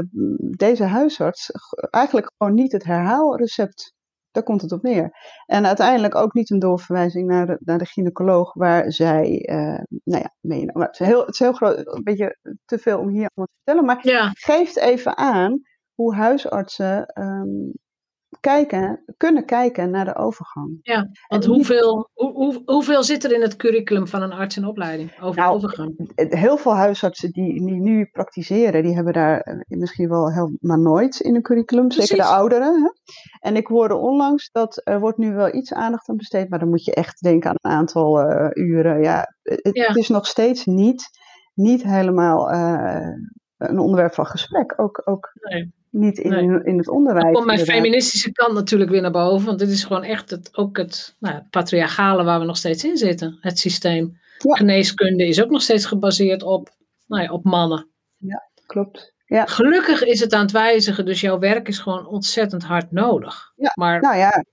[0.58, 1.52] deze huisarts
[1.90, 3.94] eigenlijk gewoon niet het herhaalrecept.
[4.32, 5.12] Daar komt het op neer.
[5.46, 10.22] En uiteindelijk ook niet een doorverwijzing naar de, naar de gynaecoloog, waar zij, eh, nou
[10.22, 13.08] ja, mee, maar het, is heel, het is heel groot, een beetje te veel om
[13.08, 15.62] hier allemaal te vertellen, maar ja, geeft even aan
[15.94, 17.72] hoe huisartsen ehm,
[18.46, 20.80] kijken, kunnen kijken naar de overgang.
[20.82, 24.66] Ja, want hoeveel, hoe, hoe, hoeveel zit er in het curriculum van een arts in
[24.66, 26.12] opleiding over Nou, overgang?
[26.16, 31.20] Heel veel huisartsen die, die nu praktiseren, die hebben daar eh, misschien wel helemaal nooit
[31.20, 31.92] in een curriculum.
[31.92, 32.84] Zeker de ouderen.
[32.84, 32.90] Hè?
[33.40, 36.70] En ik hoorde onlangs dat er wordt nu wel iets aandacht aan besteed, maar dan
[36.70, 39.02] moet je echt denken aan een aantal eh, uren.
[39.02, 39.88] Ja, het, Ja.
[39.88, 41.10] het is nog steeds niet,
[41.54, 43.08] niet helemaal eh,
[43.58, 44.74] een onderwerp van gesprek.
[44.78, 45.74] Ook, ook Nee.
[45.96, 46.64] Niet in, Nee.
[46.64, 47.24] in het onderwijs.
[47.24, 47.84] Dan komt mijn inderdaad.
[47.84, 49.46] feministische kant natuurlijk weer naar boven.
[49.46, 52.84] Want dit is gewoon echt het, ook het, nou, het patriarchale waar we nog steeds
[52.84, 53.38] in zitten.
[53.42, 54.20] Het systeem.
[54.38, 54.56] Ja.
[54.56, 56.70] Geneeskunde is ook nog steeds gebaseerd op,
[57.08, 57.90] nou ja, op mannen.
[58.66, 59.14] Klopt.
[59.26, 59.46] Ja.
[59.46, 61.06] Gelukkig is het aan het wijzigen.
[61.06, 63.52] Dus jouw werk is gewoon ontzettend hard nodig.
[63.56, 64.44] Ja, Maar Nou ja,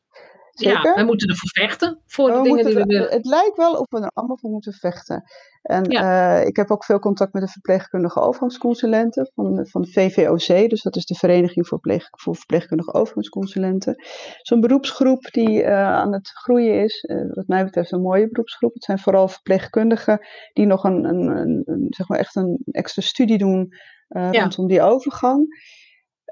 [0.50, 0.82] zeker.
[0.84, 2.00] ja, wij moeten ervoor vechten.
[2.06, 3.10] Voor de dingen die we willen.
[3.10, 5.24] Het lijkt wel of we er allemaal voor moeten vechten.
[5.62, 6.38] En Ja.
[6.40, 10.68] eh, ik heb ook veel contact met de verpleegkundige overgangsconsulenten van, van de VVOC.
[10.70, 13.94] Dus dat is de Vereniging voor, Pleeg, voor Verpleegkundige Overgangsconsulenten.
[14.42, 17.00] Zo'n beroepsgroep die eh, aan het groeien is.
[17.04, 18.74] eh, wat mij betreft een mooie beroepsgroep.
[18.74, 23.02] Het zijn vooral verpleegkundigen die nog een, een, een, een- zeg maar echt een extra
[23.02, 23.68] studie doen
[24.08, 24.30] Ja.
[24.30, 25.46] rondom die overgang.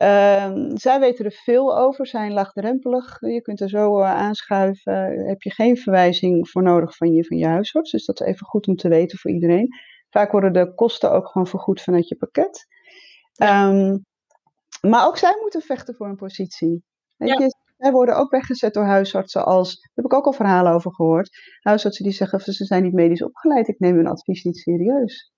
[0.00, 3.20] Ehm, zij weten er veel over, zijn laagdrempelig.
[3.20, 5.26] Je kunt er zo eh, aanschuiven.
[5.26, 7.90] Heb je geen verwijzing voor nodig van je, van je huisarts.
[7.90, 9.68] Dus dat is even goed om te weten voor iedereen.
[10.10, 12.66] Vaak worden de kosten ook gewoon vergoed vanuit je pakket.
[13.34, 13.98] Ehm,
[14.80, 16.82] maar ook zij moeten vechten voor een positie.
[17.16, 17.38] Weet Ja.
[17.38, 20.94] je, zij worden ook weggezet door huisartsen als, daar heb ik ook al verhalen over
[20.94, 21.30] gehoord.
[21.60, 25.32] Huisartsen die zeggen, ze zijn niet medisch opgeleid, ik neem hun advies niet serieus.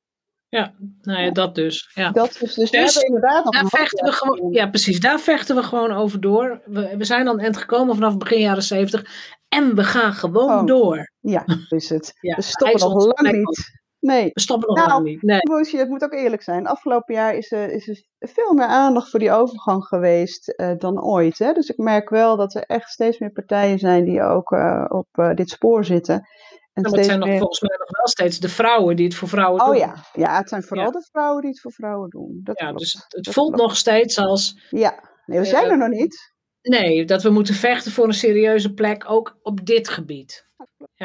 [0.57, 1.91] Ja, nou ja, dat dus.
[1.95, 2.11] Ja.
[2.11, 5.01] Dat is, dus, Dus we inderdaad nog Daar een vechten we handwerk gewoon, ja, precies.
[5.01, 6.63] Daar vechten we gewoon over door.
[6.65, 9.05] We, we zijn dan eind gekomen vanaf begin jaren zeventig.
[9.49, 11.13] En we gaan gewoon door.
[11.21, 12.13] Ja, is het.
[12.21, 13.81] Ja, we stoppen nog lang niet.
[14.01, 15.23] Nee, We stoppen nog Nou, lang niet.
[15.23, 15.41] Nee.
[15.43, 16.67] Moesje, het moet ook eerlijk zijn.
[16.67, 21.03] Afgelopen jaar is er, is er veel meer aandacht voor die overgang geweest eh, dan
[21.03, 21.39] ooit.
[21.39, 21.53] Hè?
[21.53, 25.07] Dus ik merk wel dat er echt steeds meer partijen zijn die ook eh, op
[25.13, 26.29] eh, dit spoor zitten.
[26.73, 27.39] En Maar het steeds zijn nog, meer...
[27.39, 29.69] volgens mij nog wel steeds de vrouwen die het voor vrouwen doen.
[29.69, 29.95] Oh ja.
[30.13, 30.91] ja, het zijn vooral Ja.
[30.93, 32.41] de vrouwen die het voor vrouwen doen.
[32.43, 32.81] Dat Ja, klopt.
[32.81, 33.63] dus het, het Dat voelt klopt.
[33.63, 34.67] nog steeds als.
[34.71, 36.33] Ja, nee, we zijn Eh, er nog niet.
[36.63, 40.49] Nee, dat we moeten vechten voor een serieuze plek, ook op dit gebied.
[40.77, 40.99] Nee,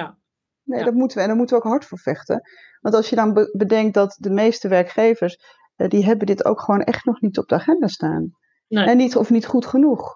[0.79, 0.83] ja.
[0.85, 1.21] dat moeten we.
[1.23, 2.41] En daar moeten we ook hard voor vechten.
[2.81, 5.37] Want als je dan be- bedenkt dat de meeste werkgevers,
[5.75, 8.29] eh, die hebben dit ook gewoon echt nog niet op de agenda staan.
[8.67, 8.85] Nee.
[8.85, 10.15] En niet, of niet goed genoeg.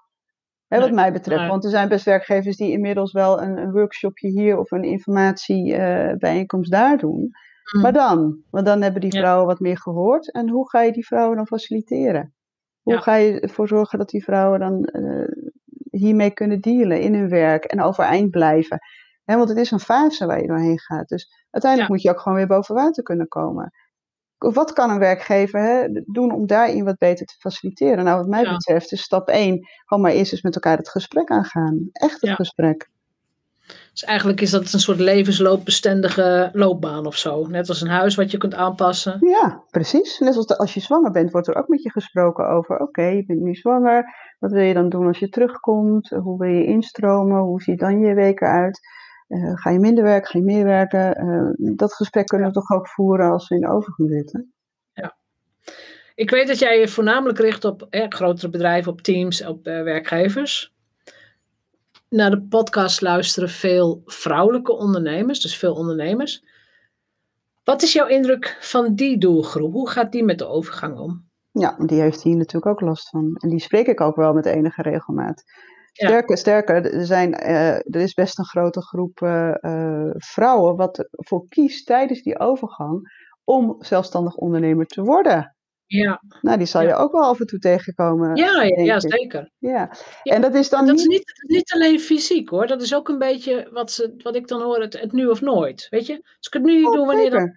[0.71, 1.47] Hè, wat mij betreft.
[1.47, 6.71] Want er zijn best werkgevers die inmiddels wel een, een workshopje hier of een informatiebijeenkomst
[6.71, 7.29] daar doen.
[7.75, 7.81] Mm.
[7.81, 8.37] Maar dan?
[8.49, 9.19] Want dan hebben die Ja.
[9.19, 10.31] vrouwen wat meer gehoord.
[10.31, 12.33] En hoe ga je die vrouwen dan faciliteren?
[12.81, 12.99] Hoe Ja.
[12.99, 15.27] ga je ervoor zorgen dat die vrouwen dan eh,
[15.91, 18.79] hiermee kunnen dealen in hun werk en overeind blijven?
[19.23, 21.07] Hè, want het is een fase waar je doorheen gaat.
[21.07, 21.95] Dus uiteindelijk Ja.
[21.97, 23.71] moet je ook gewoon weer boven water kunnen komen.
[24.53, 28.03] Wat kan een werkgever hè, doen om daarin wat beter te faciliteren?
[28.03, 28.51] Nou, wat mij Ja.
[28.51, 31.89] betreft is stap 1 gewoon maar eerst eens met elkaar het gesprek aangaan.
[31.91, 32.35] Echt het Ja.
[32.35, 32.89] gesprek.
[33.91, 37.45] Dus eigenlijk is dat een soort levensloopbestendige loopbaan of zo.
[37.47, 39.17] Net als een huis wat je kunt aanpassen.
[39.27, 40.19] Ja, precies.
[40.19, 43.01] Net als de- als je zwanger bent, wordt er ook met je gesproken over: oké,
[43.03, 44.15] je bent nu zwanger.
[44.39, 46.09] Wat wil je dan doen als je terugkomt?
[46.09, 47.39] Hoe wil je instromen?
[47.41, 48.79] Hoe ziet dan je week eruit?
[49.31, 50.29] Eh, ga je minder werken?
[50.29, 51.15] Ga je meer werken?
[51.15, 54.53] Eh, dat gesprek kunnen we toch ook voeren als we in de overgang zitten.
[56.21, 59.83] Ik weet dat jij je voornamelijk richt op eh, grotere bedrijven, op teams, op eh,
[59.83, 60.73] werkgevers.
[62.09, 66.43] Naar de podcast luisteren veel vrouwelijke ondernemers, dus veel ondernemers.
[67.63, 69.73] Wat is jouw indruk van die doelgroep?
[69.73, 71.29] Hoe gaat die met de overgang om?
[71.51, 73.35] Ja, die heeft hier natuurlijk ook last van.
[73.39, 75.43] En die spreek ik ook wel met enige regelmaat.
[75.91, 81.07] Sterker, sterker er, zijn, eh, er is best een grote groep eh, eh, vrouwen wat
[81.11, 83.01] ervoor kiest tijdens die overgang
[83.43, 85.55] om zelfstandig ondernemer te worden.
[85.85, 86.95] Ja, Nou, die zal je Ja.
[86.95, 88.35] ook wel af en toe tegenkomen.
[88.35, 89.51] ja, ja, ja zeker.
[89.57, 89.91] Ja.
[90.23, 91.11] Ja, En dat is dan Dat is niet...
[91.11, 92.67] niet, het is niet alleen fysiek hoor.
[92.67, 95.41] Dat is ook een beetje wat, ze, wat ik dan hoor, het, het nu of
[95.41, 95.87] nooit.
[95.89, 96.13] Weet je?
[96.13, 97.51] Als ik het nu niet Oh, doe, wanneer dan?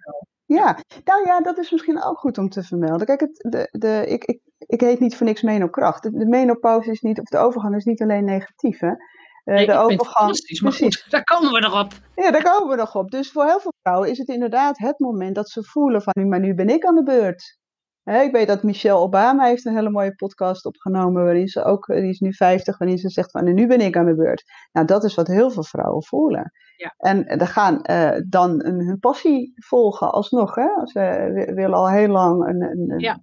[0.45, 3.05] Ja, nou ja, dat is misschien ook goed om te vermelden.
[3.05, 6.03] Kijk, het, de, de, ik, ik, ik heet niet voor niks menokracht.
[6.03, 8.87] De, de menopauze is niet, of de overgang is niet alleen negatief, hè.
[8.87, 10.59] Eh, Nee, de overgang, precies.
[10.77, 11.93] goed, daar komen we nog op.
[12.15, 13.11] Ja, daar komen we nog op.
[13.11, 16.39] Dus voor heel veel vrouwen is het inderdaad het moment dat ze voelen van, maar
[16.39, 17.59] nu ben ik aan de beurt.
[18.03, 21.85] Hè, ik weet dat Michelle Obama heeft een hele mooie podcast opgenomen, waarin ze ook,
[21.85, 24.43] die is nu 50, waarin ze zegt van, en nu ben ik aan de beurt.
[24.71, 26.51] Nou, dat is wat heel veel vrouwen voelen.
[26.77, 26.93] Ja.
[26.97, 30.55] En er gaan eh, dan hun passie volgen alsnog.
[30.55, 30.67] Hè?
[30.83, 33.19] Ze wi- willen al heel lang een, Ja.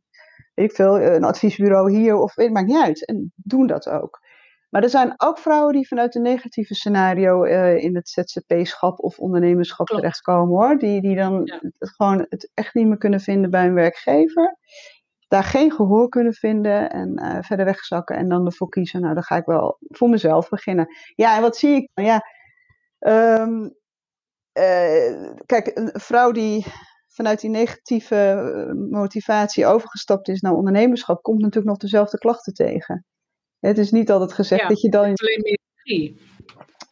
[0.55, 3.07] weet ik veel, een adviesbureau hier of het maakt niet uit.
[3.07, 4.21] En doen dat ook.
[4.71, 9.19] Maar er zijn ook vrouwen die vanuit een negatieve scenario eh, in het ZZP-schap of
[9.19, 10.03] ondernemerschap Klopt.
[10.03, 10.79] terechtkomen hoor.
[10.79, 11.59] Die, die dan Ja.
[11.79, 14.57] het gewoon het echt niet meer kunnen vinden bij een werkgever.
[15.29, 19.23] daar geen gehoor kunnen vinden en uh, verder wegzakken en dan ervoor kiezen, nou dan
[19.23, 20.87] ga ik wel voor mezelf beginnen.
[21.15, 22.05] Ja, en wat zie ik dan?
[22.05, 22.21] Ja,
[23.09, 23.75] um,
[24.59, 26.67] uh, kijk, een vrouw die
[27.07, 33.05] vanuit die negatieve eh, motivatie overgestapt is naar ondernemerschap, komt natuurlijk nog dezelfde klachten tegen.
[33.59, 35.03] Het is niet altijd gezegd dat je dan.
[35.03, 36.21] Alleen meer regie.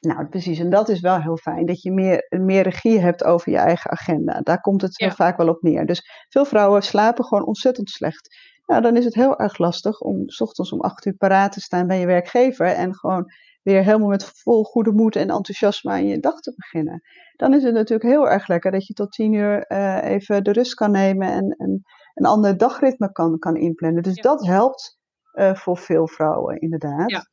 [0.01, 0.59] Nou, precies.
[0.59, 1.66] En dat is wel heel fijn.
[1.66, 4.40] Dat je meer, meer regie hebt over je eigen agenda.
[4.40, 5.11] Daar komt het ja.
[5.11, 5.87] vaak wel op neer.
[5.87, 8.37] Dus veel vrouwen slapen gewoon ontzettend slecht.
[8.66, 11.61] Nou, dan is het heel erg lastig om s ochtends om acht uur paraat te
[11.61, 12.66] staan bij je werkgever.
[12.66, 17.03] En gewoon weer helemaal met vol goede moed en enthousiasme aan je dag te beginnen.
[17.37, 20.53] Dan is het natuurlijk heel erg lekker dat je tot tien uur uh, even de
[20.53, 21.83] rust kan nemen en, en
[22.14, 24.03] een ander dagritme kan, kan inplannen.
[24.03, 24.23] Dus ja.
[24.23, 24.99] dat helpt
[25.35, 27.11] uh, voor veel vrouwen inderdaad.
[27.11, 27.29] Ja.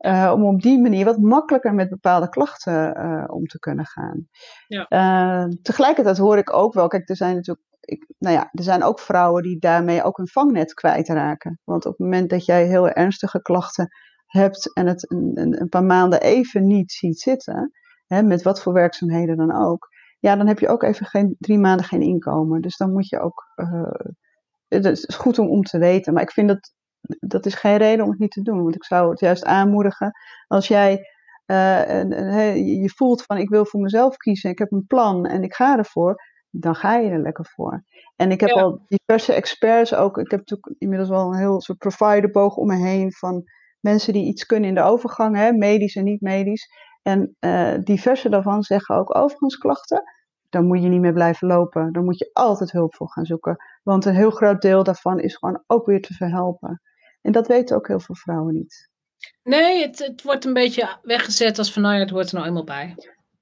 [0.00, 4.28] Uh, om op die manier wat makkelijker met bepaalde klachten uh, om te kunnen gaan.
[4.66, 4.86] Ja.
[4.88, 8.82] Uh, tegelijkertijd hoor ik ook wel, kijk, er zijn natuurlijk, ik, nou ja, er zijn
[8.82, 11.60] ook vrouwen die daarmee ook hun vangnet kwijtraken.
[11.64, 13.88] Want op het moment dat jij heel ernstige klachten
[14.30, 17.72] hebt en het een, een, een paar maanden even niet ziet zitten,
[18.06, 19.88] hè, met wat voor werkzaamheden dan ook,
[20.18, 22.60] ja, dan heb je ook even geen, drie maanden geen inkomen.
[22.60, 23.44] Dus dan moet je ook,
[24.68, 26.12] het is goed om, om te weten.
[26.12, 26.72] Maar ik vind dat
[27.18, 28.62] dat is geen reden om het niet te doen.
[28.62, 30.12] Want ik zou het juist aanmoedigen
[30.46, 31.08] als jij
[31.46, 35.26] uh, een, een, je voelt van ik wil voor mezelf kiezen, ik heb een plan
[35.26, 37.84] en ik ga ervoor, dan ga je er lekker voor.
[38.16, 38.60] En ik heb ja.
[38.60, 42.76] al diverse experts ook, ik heb natuurlijk inmiddels wel een heel soort providerboog om me
[42.76, 43.44] heen van
[43.80, 46.68] mensen die iets kunnen in de overgang, hè, medisch en niet medisch.
[47.02, 50.02] En uh, diverse daarvan zeggen ook overgangsklachten,
[50.48, 51.92] dan moet je niet meer blijven lopen.
[51.92, 53.56] Dan moet je altijd hulp voor gaan zoeken.
[53.82, 56.82] Want een heel groot deel daarvan is gewoon ook weer te verhelpen.
[57.20, 58.88] En dat weten ook heel veel vrouwen niet.
[59.42, 62.46] Nee, het, het wordt een beetje weggezet als van nou ja, het hoort er nou
[62.46, 62.94] eenmaal bij.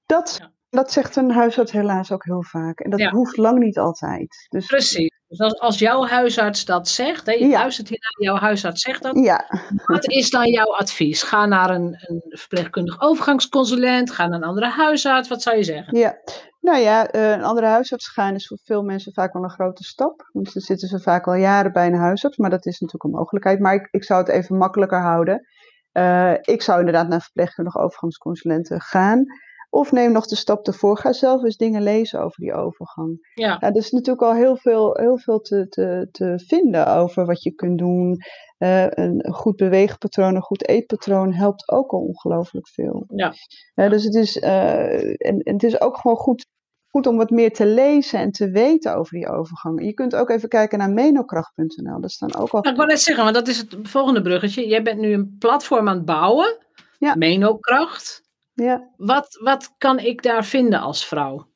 [0.07, 0.53] Dat, ja.
[0.69, 2.81] dat zegt een huisarts helaas ook heel vaak.
[2.81, 3.11] En dat ja.
[3.11, 4.47] hoeft lang niet altijd.
[4.49, 5.18] Dus, Precies.
[5.29, 7.59] Dus als, als jouw huisarts dat zegt, hè, je ja.
[7.59, 9.19] luistert hier naar jouw huisarts zegt dat.
[9.19, 9.45] Ja.
[9.85, 11.23] Wat is dan jouw advies?
[11.23, 15.29] Ga naar een, een verpleegkundig overgangsconsulent, ga naar een andere huisarts.
[15.29, 15.99] Wat zou je zeggen?
[15.99, 16.17] Ja,
[16.61, 20.29] nou ja, een andere huisarts gaan is voor veel mensen vaak wel een grote stap.
[20.33, 23.19] Want dan zitten ze vaak al jaren bij een huisarts, maar dat is natuurlijk een
[23.19, 23.61] mogelijkheid.
[23.61, 25.47] Maar ik, ik zou het even makkelijker houden.
[25.93, 29.25] Uh, ik zou inderdaad naar verpleegkundige overgangsconsulenten gaan.
[29.71, 30.99] Of neem nog de stap ervoor.
[30.99, 33.33] Ga zelf eens dingen lezen over die overgang.
[33.35, 33.61] Ja.
[33.61, 37.55] er is natuurlijk al heel veel, heel veel te, te, te vinden over wat je
[37.55, 38.17] kunt doen.
[38.59, 43.05] Uh, een goed beweegpatroon, een goed eetpatroon helpt ook al ongelooflijk veel.
[43.09, 43.33] Ja.
[43.75, 46.47] ja dus het is, uh, en, en het is ook gewoon goed,
[46.87, 49.85] goed om wat meer te lezen en te weten over die overgang.
[49.85, 52.01] Je kunt ook even kijken naar menokracht.nl.
[52.01, 52.61] Daar staan ook al.
[52.61, 54.69] Nou, ik wil net zeggen, want dat is het volgende bruggetje.
[54.69, 56.57] Jij bent nu een platform aan het bouwen.
[56.99, 57.15] Ja.
[57.15, 58.28] Menokracht.
[58.65, 58.91] Ja.
[58.97, 61.49] Wat, wat kan ik daar vinden als vrouw?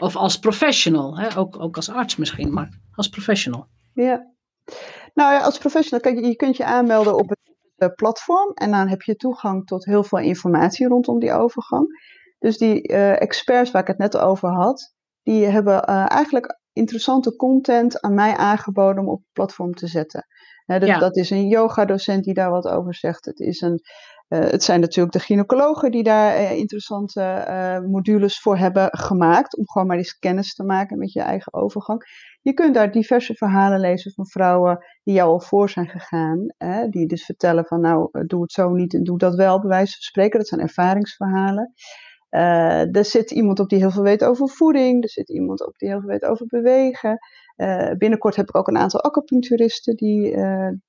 [0.00, 1.36] Of als professional, hè?
[1.38, 3.66] Ook, ook als arts misschien, maar als professional.
[3.92, 4.32] Ja.
[5.14, 7.34] Nou ja, als professional, kijk, je kunt je aanmelden op
[7.76, 11.86] het platform en dan heb je toegang tot heel veel informatie rondom die overgang.
[12.38, 17.36] Dus die uh, experts waar ik het net over had, die hebben uh, eigenlijk interessante
[17.36, 20.26] content aan mij aangeboden om op het platform te zetten.
[20.64, 20.98] He, dat, ja.
[20.98, 23.24] dat, is een yoga-docent die daar wat over zegt.
[23.24, 23.80] Het, is een,
[24.28, 29.56] het zijn natuurlijk de gynaecologen die daar interessante modules voor hebben gemaakt.
[29.56, 32.02] Om gewoon maar eens kennis te maken met je eigen overgang.
[32.42, 36.54] Je kunt daar diverse verhalen lezen van vrouwen die jou al voor zijn gegaan.
[36.56, 39.68] Hè, die dus vertellen van nou, doe het zo niet en doe dat wel, bij
[39.68, 40.38] wijze van spreken.
[40.38, 41.72] Dat zijn ervaringsverhalen.
[42.30, 45.02] Uh, er zit iemand op die heel veel weet over voeding.
[45.02, 47.18] Er zit iemand op die heel veel weet over bewegen.
[47.98, 50.36] Binnenkort heb ik ook een aantal acupuncturisten die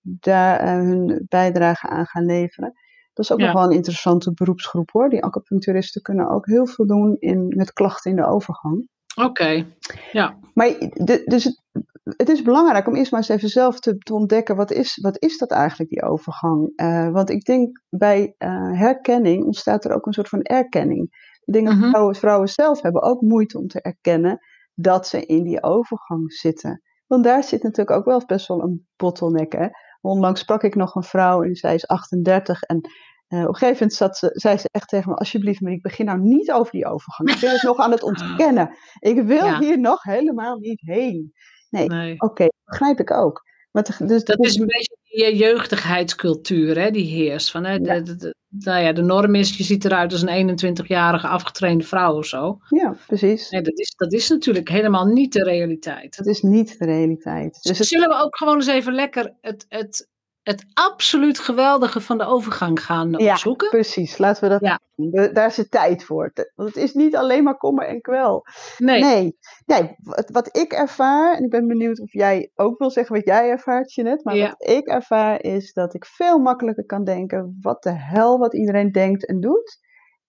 [0.01, 2.73] daar hun bijdrage aan gaan leveren.
[3.19, 3.51] Dat is ook ja.
[3.51, 5.09] nog wel een interessante beroepsgroep hoor.
[5.09, 8.87] Die acupuncturisten kunnen ook heel veel doen in, met klachten in de overgang.
[9.15, 9.75] Oké, okay.
[10.11, 10.37] ja.
[10.53, 11.61] Maar de, dus het,
[12.03, 15.21] het, is belangrijk om eerst maar eens even zelf te, te ontdekken, wat is, wat
[15.21, 16.71] is dat eigenlijk, die overgang?
[16.75, 21.01] Uh, want ik denk bij uh, herkenning ontstaat er ook een soort van erkenning.
[21.45, 21.89] Ik denk dat uh -huh.
[21.89, 24.39] vrouwen, vrouwen zelf hebben ook moeite om te erkennen
[24.73, 26.81] dat ze in die overgang zitten.
[27.07, 29.51] Want daar zit natuurlijk ook wel best wel een bottleneck.
[29.51, 29.67] Hè?
[30.01, 32.89] Onlangs sprak ik nog een vrouw en zij is 38 en
[33.29, 35.81] uh, op een gegeven moment zat ze, zei ze echt tegen me, alsjeblieft, maar ik
[35.81, 37.29] begin nou niet over die overgang.
[37.29, 38.75] Ik ben het nog aan het ontkennen.
[38.99, 39.59] Ik wil ja.
[39.59, 41.33] hier nog helemaal niet heen.
[41.69, 42.13] Nee, nee.
[42.13, 43.43] oké, okay, begrijp ik ook.
[43.71, 47.51] Maar te, dus, dat is een beetje die jeugdigheidscultuur hè, die heerst.
[47.51, 47.99] Van, hè, ja.
[47.99, 52.25] De, nou ja, de norm is, je ziet eruit als een 21-jarige afgetrainde vrouw of
[52.25, 52.57] zo.
[52.69, 53.49] Ja, precies.
[53.49, 56.17] Nee, dat, is, dat is natuurlijk helemaal niet de realiteit.
[56.17, 57.59] Dat is niet de realiteit.
[57.61, 57.87] Dus het...
[57.87, 60.07] Zullen we ook gewoon eens even lekker het, het
[60.43, 63.69] het absoluut geweldige van de overgang gaan Ja, opzoeken.
[63.69, 64.17] precies.
[64.17, 64.79] Laten we dat Ja.
[64.95, 65.33] doen.
[65.33, 66.31] Daar is de tijd voor.
[66.55, 68.43] Want het is niet alleen maar kommer en kwel.
[68.77, 69.95] Nee, Nee, nee
[70.31, 73.93] wat, ik ervaar, en ik ben benieuwd of jij ook wil zeggen wat jij ervaart,
[73.93, 74.47] Jeanette, maar Ja.
[74.49, 78.91] wat ik ervaar is dat ik veel makkelijker kan denken, wat de hel wat iedereen
[78.91, 79.77] denkt en doet.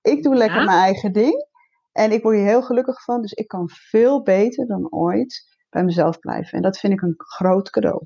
[0.03, 0.64] Ik doe lekker Ja.
[0.64, 1.46] mijn eigen ding
[1.92, 5.85] en ik word hier heel gelukkig van, dus ik kan veel beter dan ooit bij
[5.85, 6.53] mezelf blijven.
[6.53, 8.05] En dat vind ik een groot cadeau.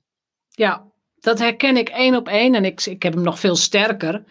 [0.48, 0.92] ja,
[1.24, 4.24] dat herken ik één op één en ik, ik heb hem nog veel sterker.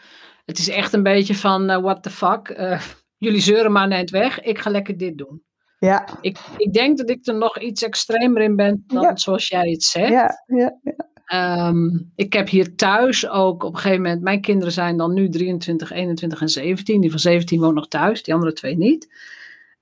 [0.46, 2.82] Het is echt een beetje van, eh, what the fuck, eh,
[3.18, 5.44] jullie zeuren maar net weg, ik ga lekker dit doen.
[5.80, 9.16] Ja, Ik, ik denk dat ik er nog iets extremer in ben dan Ja.
[9.16, 10.10] zoals jij het zegt.
[10.12, 10.80] ja, ja,
[11.26, 15.30] Ehm, ik heb hier thuis ook op een gegeven moment, mijn kinderen zijn dan nu
[15.30, 17.02] 23, 21 en 17.
[17.02, 19.08] Die van 17 woont nog thuis, die andere twee niet.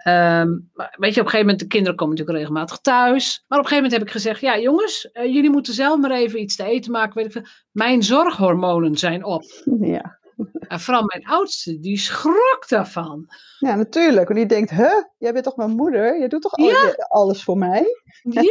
[0.04, 3.44] Ehm, maar weet je, op een gegeven moment, de kinderen komen natuurlijk regelmatig thuis.
[3.48, 6.12] Maar op een gegeven moment heb ik gezegd, ja jongens, eh, jullie moeten zelf maar
[6.12, 7.14] even iets te eten maken.
[7.16, 7.46] Weet ik veel.
[7.72, 9.44] Mijn zorghormonen zijn op.
[9.82, 10.20] ja.
[10.68, 13.26] En vooral mijn oudste, die schrok daarvan.
[13.60, 14.28] Ja, natuurlijk.
[14.28, 16.20] Want die denkt, huh, jij bent toch mijn moeder?
[16.20, 16.96] Je doet toch Ja.
[17.08, 17.86] alles voor mij?
[18.22, 18.42] Ja,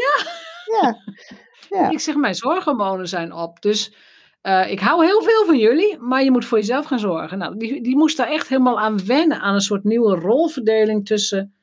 [0.81, 0.97] Ja,
[1.69, 1.91] ja.
[1.91, 3.61] ik zeg, mijn zorghormonen zijn op.
[3.63, 3.95] Dus
[4.41, 7.39] eh, ik hou heel veel van jullie, maar je moet voor jezelf gaan zorgen.
[7.39, 11.55] Nou, die, die moest daar echt helemaal aan wennen, aan een soort nieuwe rolverdeling tussen,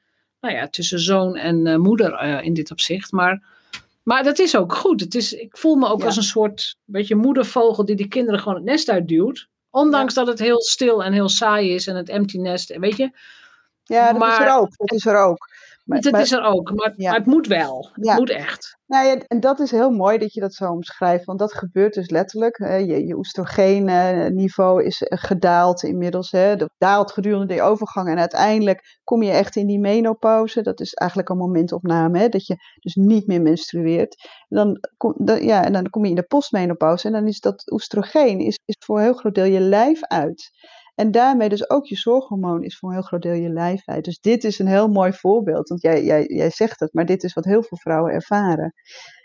[0.41, 3.11] nou ja, tussen zoon en eh, moeder eh, in dit opzicht.
[3.11, 3.43] Maar,
[4.03, 4.99] maar dat is ook goed.
[5.01, 6.05] Het is, ik voel me ook Ja.
[6.05, 9.47] als een soort beetje moedervogel die die kinderen gewoon het nest uitduwt.
[9.69, 13.11] Ondanks dat het heel stil en heel saai is en het empty nest, weet je.
[13.83, 14.77] Ja, dat is er ook.
[14.77, 15.49] Dat is er ook.
[15.87, 17.09] Maar, dat maar- is er ook, maar, Ja.
[17.09, 17.89] maar het moet wel.
[17.93, 18.15] Het Ja.
[18.15, 18.75] moet echt.
[18.87, 21.93] nou ja, en dat is heel mooi dat je dat zo omschrijft, want dat gebeurt
[21.93, 22.57] dus letterlijk.
[22.57, 26.31] Je, je oestrogeenniveau is eh, gedaald inmiddels.
[26.31, 26.55] Hè.
[26.55, 30.61] Dat daalt gedurende die overgang en uiteindelijk kom je echt in die menopauze.
[30.61, 34.15] Dat is eigenlijk een momentopname, hè, dat je dus niet meer menstrueert.
[34.47, 37.71] Dan kom, dan, ja, en dan kom je in de postmenopauze en dan is dat
[37.71, 40.49] oestrogeen is, is voor een heel groot deel je lijf uit.
[40.97, 44.03] En daarmee dus ook je zorghormoon is voor een heel groot deel je lijf uit.
[44.03, 45.69] Dus dit is een heel mooi voorbeeld.
[45.69, 48.73] Want jij, jij, jij zegt het, maar dit is wat heel veel vrouwen ervaren.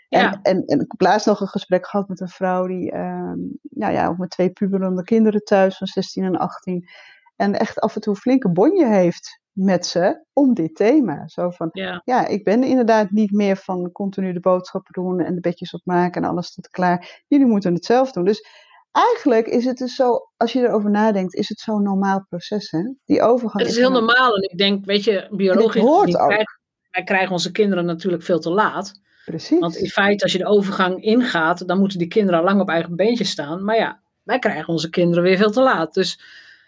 [0.07, 0.31] Ja.
[0.31, 3.39] En, en, en ik heb laatst nog een gesprek gehad met een vrouw die, ehm,
[3.61, 6.85] nou ja, ook met twee puberende kinderen thuis van 16 en 18.
[7.35, 11.27] En echt af en toe flinke bonje heeft met ze om dit thema.
[11.27, 12.01] Zo van, Ja.
[12.05, 16.23] ja, ik ben inderdaad niet meer van continu de boodschappen doen en de bedjes opmaken
[16.23, 17.23] en alles staat klaar.
[17.27, 18.25] Jullie moeten het zelf doen.
[18.25, 18.47] Dus
[18.93, 22.79] eigenlijk is het dus zo, als je erover nadenkt, is het zo'n normaal proces, hè?
[23.05, 26.29] Die overgang Het is heel een- normaal en ik denk, weet je, biologisch hoort ook.
[26.91, 29.01] wij krijgen onze kinderen natuurlijk veel te laat.
[29.25, 29.59] Precies.
[29.59, 32.69] Want in feite, als je de overgang ingaat, dan moeten die kinderen al lang op
[32.69, 33.63] eigen beentjes staan.
[33.63, 35.93] Maar ja, wij krijgen onze kinderen weer veel te laat.
[35.93, 36.19] Dus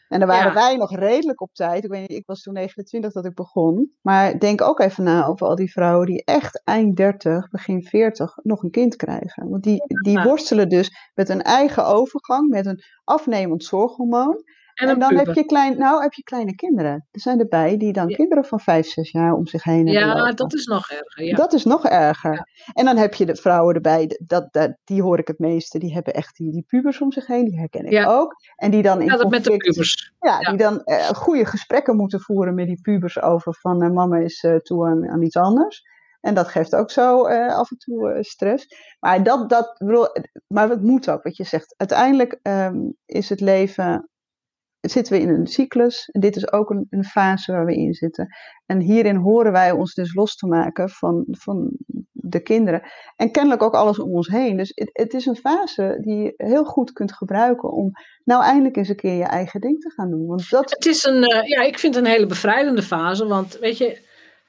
[0.08, 0.54] En dan waren Ja.
[0.54, 1.84] wij nog redelijk op tijd.
[1.84, 3.91] Ik weet niet, ik was toen 29 dat ik begon.
[4.02, 8.38] Maar denk ook even na over al die vrouwen die echt eind 30, begin 40
[8.44, 9.50] nog een kind krijgen.
[9.50, 14.44] Want die, die worstelen dus met een eigen overgang, met een afnemend zorghormoon.
[14.76, 15.26] En, dan puber.
[15.26, 17.08] heb je, klein, nou, heb je kleine kinderen.
[17.12, 18.16] Er zijn erbij die dan Ja.
[18.16, 20.36] kinderen van 5, 6 jaar om zich heen hebben Ja, lopen.
[20.36, 21.24] dat is nog erger.
[21.24, 21.36] Ja.
[21.36, 22.48] Dat is nog erger.
[22.74, 25.94] En dan heb je de vrouwen erbij, dat, dat, die hoor ik het meeste, die
[25.94, 28.36] hebben echt die, die pubers om zich heen, die herken ik ook.
[28.56, 30.14] En die dan in ja, dat met de pubers.
[30.20, 34.18] ja, die dan eh, goede gesprekken moeten voeren met die pubers over van eh, mama
[34.18, 35.84] is eh, toe aan, aan iets anders.
[36.22, 38.68] En dat geeft ook zo af en toe stress.
[39.00, 40.08] Maar dat, dat bedoel,
[40.48, 41.74] maar het moet ook, wat je zegt.
[41.78, 44.10] Uiteindelijk ehm, is het leven,
[44.89, 46.10] zitten we in een cyclus.
[46.12, 48.28] En dit is ook een, een fase waar we in zitten.
[48.65, 51.71] En hierin horen wij ons dus los te maken van, van
[52.12, 52.82] de kinderen.
[53.15, 54.58] En kennelijk ook alles om ons heen.
[54.58, 57.91] Dus het, het is een fase die je heel goed kunt gebruiken om
[58.24, 60.26] nou eindelijk eens een keer je eigen ding te gaan doen.
[60.26, 63.28] Want dat, Het is een, eh, ja, ik vind het een hele bevrijdende fase.
[63.28, 64.00] Want weet je,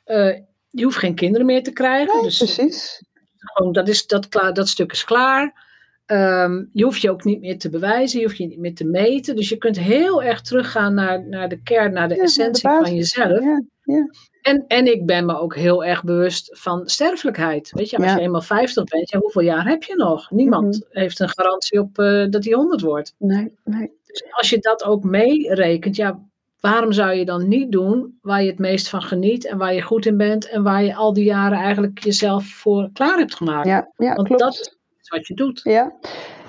[0.04, 0.38] eh,
[0.70, 2.14] je hoeft geen kinderen meer te krijgen.
[2.14, 3.02] nee, dus precies.
[3.38, 5.65] gewoon, dat, is, dat, klaar, dat stuk is klaar.
[6.06, 8.84] Ehm, je hoeft je ook niet meer te bewijzen, je hoeft je niet meer te
[8.84, 9.36] meten.
[9.36, 12.32] Dus je kunt heel erg teruggaan naar, naar de kern, naar de Ja, naar de
[12.32, 13.40] essentie van jezelf.
[13.42, 14.08] Ja, ja.
[14.42, 17.70] En, en ik ben me ook heel erg bewust van sterfelijkheid.
[17.74, 20.30] Weet je, als je eenmaal 50 bent, ja, hoeveel jaar heb je nog?
[20.30, 20.98] Niemand Mhm.
[21.00, 23.14] heeft een garantie op eh, dat hij 100 wordt.
[23.18, 23.90] Nee, nee.
[24.06, 26.20] Dus als je dat ook meerekent, ja,
[26.60, 29.82] waarom zou je dan niet doen waar je het meest van geniet en waar je
[29.82, 33.66] goed in bent en waar je al die jaren eigenlijk jezelf voor klaar hebt gemaakt?
[33.66, 34.42] Ja, ja Want klopt.
[34.42, 34.75] dat
[35.08, 35.60] wat je doet.
[35.62, 35.92] Ja.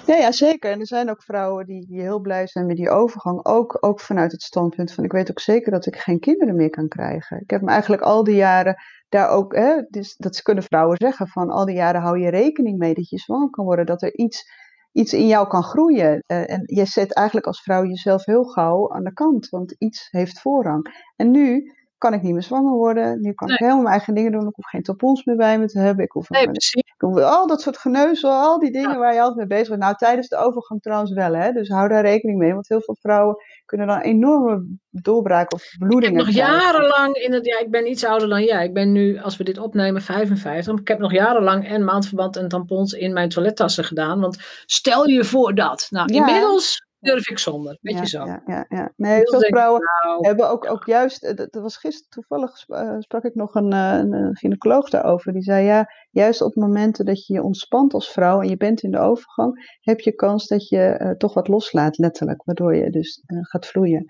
[0.06, 0.72] Ja, ja, zeker.
[0.72, 3.46] En er zijn ook vrouwen die, heel blij zijn met die overgang.
[3.46, 6.70] Ook, ook vanuit het standpunt van, ik weet ook zeker dat ik geen kinderen meer
[6.70, 7.42] kan krijgen.
[7.42, 8.76] Ik heb me eigenlijk al die jaren
[9.10, 12.78] daar ook, hè, dus, dat kunnen vrouwen zeggen, van al die jaren hou je rekening
[12.78, 14.44] mee dat je zwanger kan worden, dat er iets,
[14.92, 16.24] iets in jou kan groeien.
[16.26, 20.08] Eh, en je zet eigenlijk als vrouw jezelf heel gauw aan de kant, want iets
[20.12, 21.12] heeft voorrang.
[21.16, 23.22] En nu kan ik niet meer zwanger worden.
[23.22, 24.48] Nu kan ik helemaal mijn eigen dingen doen.
[24.48, 26.06] Ik hoef geen tampons meer bij me te hebben.
[26.06, 26.74] Ik hoef, nee, precies.
[26.74, 29.82] Ik hoef al dat soort geneuzel, al die dingen waar je altijd mee bezig bent.
[29.82, 31.52] Nou, tijdens de overgang trouwens wel, hè.
[31.52, 32.54] Dus hou daar rekening mee.
[32.54, 33.36] Want heel veel vrouwen
[33.66, 37.90] kunnen dan enorme doorbraken of bloedingen Ik heb nog jarenlang, in het, ja, ik ben
[37.90, 38.66] iets ouder dan jij.
[38.66, 40.80] Ik ben nu, als we dit opnemen, 55.
[40.80, 44.20] Ik heb nog jarenlang en maandverband en tampons in mijn toilettassen gedaan.
[44.20, 45.88] Want stel je voor dat.
[45.90, 47.78] Nou, inmiddels durf ik zonder.
[47.82, 48.26] Weet je zo.
[48.26, 48.94] Ja, ja, ja.
[48.96, 53.24] Nee, veel vrouwen nou, hebben ook, ook juist, eh, dat was gisteren toevallig, uh, sprak
[53.24, 55.34] ik nog een, uh, een gynaecoloog daarover.
[55.34, 58.82] Die zei ja, juist op momenten dat je je ontspant als vrouw en je bent
[58.82, 62.44] in de overgang, heb je kans dat je toch wat loslaat, letterlijk.
[62.46, 64.06] Waardoor je dus gaat vloeien.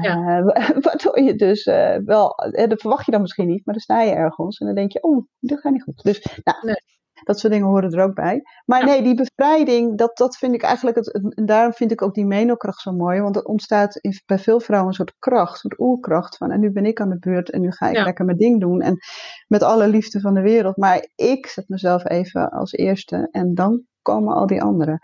[0.00, 0.42] Ja.
[0.86, 1.64] waardoor je dus
[2.04, 4.92] wel, dat verwacht je dan misschien niet, maar dan sta je ergens en dan denk
[4.92, 6.02] je, oh, dit gaat niet goed.
[6.02, 6.98] Dus nou, nee.
[7.24, 8.42] Dat soort dingen horen er ook bij.
[8.64, 12.14] Maar nee, die bevrijding, dat, dat vind ik eigenlijk, het, en daarom vind ik ook
[12.14, 13.20] die menokracht zo mooi.
[13.20, 16.60] Want er ontstaat in, bij veel vrouwen een soort kracht, een soort oerkracht van, en
[16.60, 18.80] nu ben ik aan de beurt en nu ga ik lekker mijn ding doen.
[18.80, 18.98] En
[19.48, 20.76] met alle liefde van de wereld.
[20.76, 25.00] Maar ik zet mezelf even als eerste en dan komen al die anderen.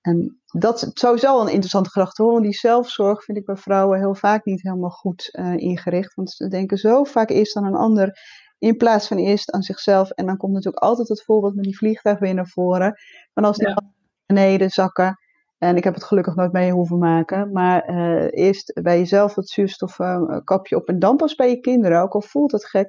[0.00, 2.32] En dat is sowieso een interessante gedachte hoor.
[2.32, 6.14] Want die zelfzorg vind ik bij vrouwen heel vaak niet helemaal goed uh, ingericht.
[6.14, 8.18] Want ze denken zo vaak eerst aan een ander.
[8.58, 10.10] In plaats van eerst aan zichzelf.
[10.10, 12.94] En dan komt natuurlijk altijd het voorbeeld met die vliegtuig weer naar voren.
[13.34, 13.82] Van als die ja.
[14.26, 15.18] beneden zakken.
[15.58, 17.52] En ik heb het gelukkig nooit mee hoeven maken.
[17.52, 20.88] Maar uh, eerst bij jezelf het zuurstofkapje op.
[20.88, 22.02] En dan pas bij je kinderen.
[22.02, 22.88] Ook al voelt het gek.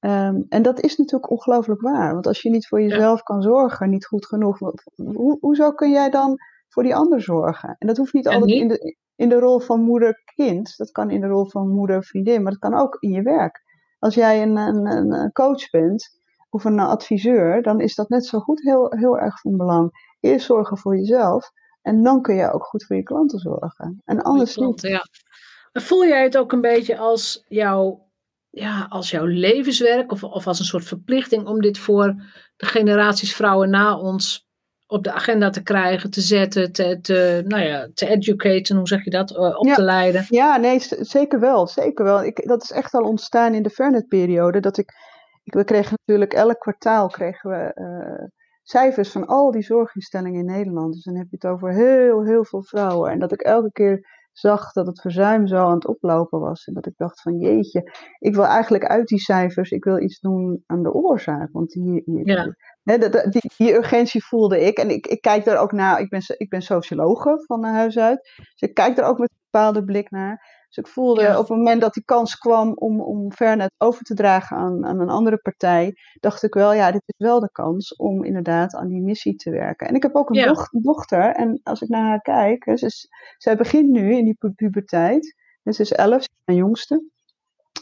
[0.00, 2.12] Um, en dat is natuurlijk ongelooflijk waar.
[2.12, 3.22] Want als je niet voor jezelf ja.
[3.22, 4.58] kan zorgen, niet goed genoeg.
[4.58, 6.36] Ho hoezo kun jij dan
[6.68, 7.76] voor die ander zorgen?
[7.78, 8.60] En dat hoeft niet en altijd niet?
[8.60, 10.76] In, de, in de rol van moeder-kind.
[10.76, 12.42] Dat kan in de rol van moeder-vriendin.
[12.42, 13.60] Maar dat kan ook in je werk.
[14.02, 16.08] Als jij een, een, een, coach bent
[16.50, 19.90] of een adviseur, dan is dat net zo goed heel, heel erg van belang.
[20.20, 21.50] Eerst zorgen voor jezelf
[21.82, 24.02] en dan kun je ook goed voor je klanten zorgen.
[24.04, 25.00] En anders klanten, niet.
[25.72, 25.80] Ja.
[25.80, 28.10] Voel jij het ook een beetje als jouw,
[28.50, 32.14] ja, als jouw levenswerk of, of als een soort verplichting om dit voor
[32.56, 34.48] de generaties vrouwen na ons
[34.92, 39.04] op de agenda te krijgen, te zetten, te, te, nou ja, te educaten, hoe zeg
[39.04, 40.24] je dat, uh, op ja, te leiden?
[40.28, 42.24] Ja, nee, zeker wel, zeker wel.
[42.24, 44.92] Ik, dat is echt al ontstaan in de Fernet-periode, dat ik,
[45.42, 48.28] ik, we kregen natuurlijk elk kwartaal kregen we uh,
[48.62, 50.92] cijfers van al die zorginstellingen in Nederland.
[50.92, 53.10] Dus dan heb je het over heel, heel veel vrouwen.
[53.10, 56.64] En dat ik elke keer zag dat het verzuim zo aan het oplopen was.
[56.64, 60.20] En dat ik dacht van jeetje, ik wil eigenlijk uit die cijfers, ik wil iets
[60.20, 61.48] doen aan de oorzaak.
[61.52, 62.54] Want die, die, ja.
[62.82, 64.78] He, die, die, die, urgentie voelde ik.
[64.78, 66.00] En ik, ik kijk daar ook naar.
[66.00, 68.20] Ik ben, ik ben sociologe van huis uit.
[68.36, 70.61] Dus ik kijk daar ook met een bepaalde blik naar.
[70.72, 71.38] Dus ik voelde ja.
[71.38, 75.00] op het moment dat die kans kwam om, om Vernet over te dragen aan, aan
[75.00, 78.88] een andere partij, dacht ik wel, ja, dit is wel de kans om inderdaad aan
[78.88, 79.88] die missie te werken.
[79.88, 80.54] En ik heb ook een ja.
[80.70, 84.36] dochter, en als ik naar haar kijk, hè, ze is, zij begint nu in die
[84.38, 85.36] pu puberteit.
[85.62, 87.10] En ze is 11, mijn jongste.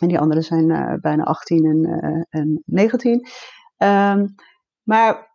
[0.00, 3.26] En die anderen zijn uh, bijna 18 en, uh, en 19.
[3.78, 4.34] Um,
[4.82, 5.29] maar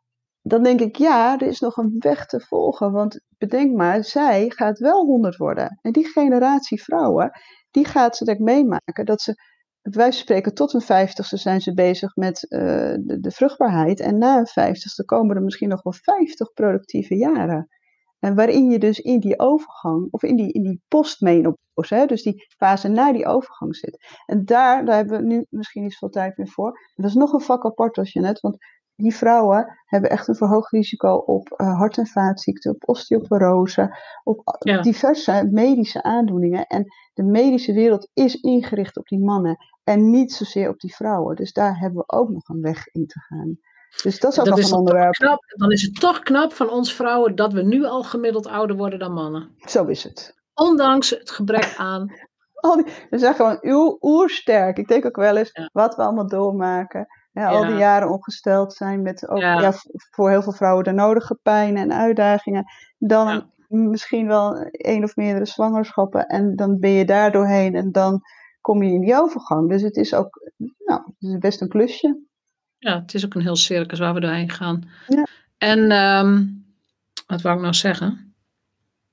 [0.47, 2.91] dan denk ik, ja, er is nog een weg te volgen.
[2.91, 5.79] Want bedenk maar, zij gaat wel 100 worden.
[5.81, 7.31] En die generatie vrouwen,
[7.71, 9.35] die gaat ze ik meemaken dat ze,
[9.81, 12.59] wij spreken tot een vijftigste zijn ze bezig met uh,
[12.99, 13.99] de, de, vruchtbaarheid.
[13.99, 17.67] En na een vijftigste komen er misschien nog wel 50 productieve jaren.
[18.19, 22.45] En waarin je dus in die overgang, of in die, in die postmenopauze, dus die
[22.57, 23.97] fase na die overgang zit.
[24.25, 26.79] En daar, daar hebben we nu misschien niet zoveel tijd meer voor.
[26.95, 28.57] Dat is nog een vak apart als je net, want
[28.95, 34.55] die vrouwen hebben echt een verhoogd risico op uh, hart- en vaatziekten, op osteoporose, op
[34.59, 34.81] ja.
[34.81, 36.65] diverse medische aandoeningen.
[36.67, 41.35] En de medische wereld is ingericht op die mannen en niet zozeer op die vrouwen.
[41.35, 43.57] Dus daar hebben we ook nog een weg in te gaan.
[44.03, 45.13] Dus dat is ook dat nog een onderwerp.
[45.13, 48.75] Knap, dan is het toch knap van ons vrouwen dat we nu al gemiddeld ouder
[48.75, 49.55] worden dan mannen.
[49.57, 50.35] Zo is het.
[50.53, 52.13] Ondanks het gebrek aan.
[52.65, 53.59] Al die, we zijn gewoon
[54.01, 54.77] oersterk.
[54.77, 55.69] Ik denk ook wel eens ja.
[55.73, 57.07] wat we allemaal doormaken.
[57.35, 59.73] Ja, al die jaren ongesteld zijn met ook ja.
[60.11, 62.65] voor heel veel vrouwen de nodige pijn en uitdagingen.
[62.97, 66.27] Dan misschien wel één of meerdere zwangerschappen.
[66.27, 68.21] En dan ben je daar doorheen en dan
[68.61, 69.69] kom je in die overgang.
[69.69, 72.19] Dus het is ook nou, het is best een klusje.
[72.77, 74.89] Ja, het is ook een heel circus waar we doorheen gaan.
[75.57, 76.65] En um,
[77.27, 78.33] wat wou ik nou zeggen?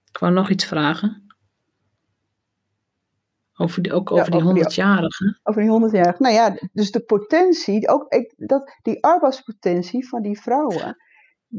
[0.09, 1.27] Ik wou nog iets vragen.
[3.63, 5.41] Over die, ook over ja, die 100-jarigen.
[5.43, 6.19] Over die 100-jarigen.
[6.19, 10.97] Nou ja, dus de potentie, ook ik, dat, die arbeidspotentie van die vrouwen,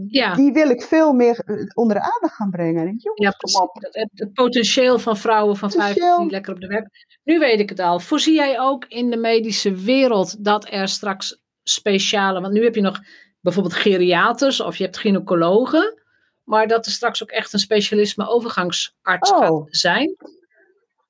[0.08, 0.36] ja.
[0.36, 2.84] die wil ik veel meer eh, onder de aandacht gaan brengen.
[2.84, 3.60] Jongens, ja, precies.
[3.80, 7.18] Het, het, potentieel van vrouwen van 50 die lekker op de werk.
[7.24, 8.00] Nu weet ik het al.
[8.00, 12.82] Voorzie jij ook in de medische wereld dat er straks speciale, want nu heb je
[12.82, 13.00] nog
[13.42, 16.02] bijvoorbeeld geriaters of je hebt gynaecologen,
[16.44, 19.40] maar dat er straks ook echt een specialisme overgangsarts oh.
[19.40, 20.16] gaat zijn?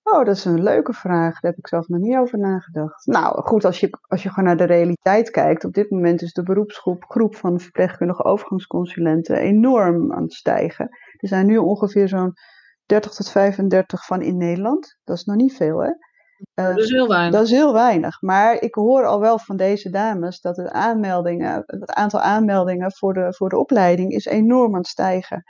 [0.04, 1.39] Oh, dat is een leuke vraag.
[1.39, 3.06] Daar heb ik zelf nog niet over nagedacht.
[3.06, 5.66] Nou, goed, als je, als je gewoon naar de realiteit kijkt.
[5.66, 10.89] Op dit moment is de beroepsgroep groep van verpleegkundige overgangsconsulenten enorm aan het stijgen.
[11.18, 12.34] Er zijn nu ongeveer zo'n
[12.86, 14.97] 30 tot 35 van in Nederland.
[15.04, 15.91] Dat is nog niet veel, hè?
[16.56, 17.34] Uh, dat is heel weinig.
[17.34, 18.22] Dat is heel weinig.
[18.22, 23.14] Maar ik hoor al wel van deze dames dat de aanmeldingen, het aantal aanmeldingen voor
[23.14, 25.43] de, voor de opleiding is enorm aan het stijgen.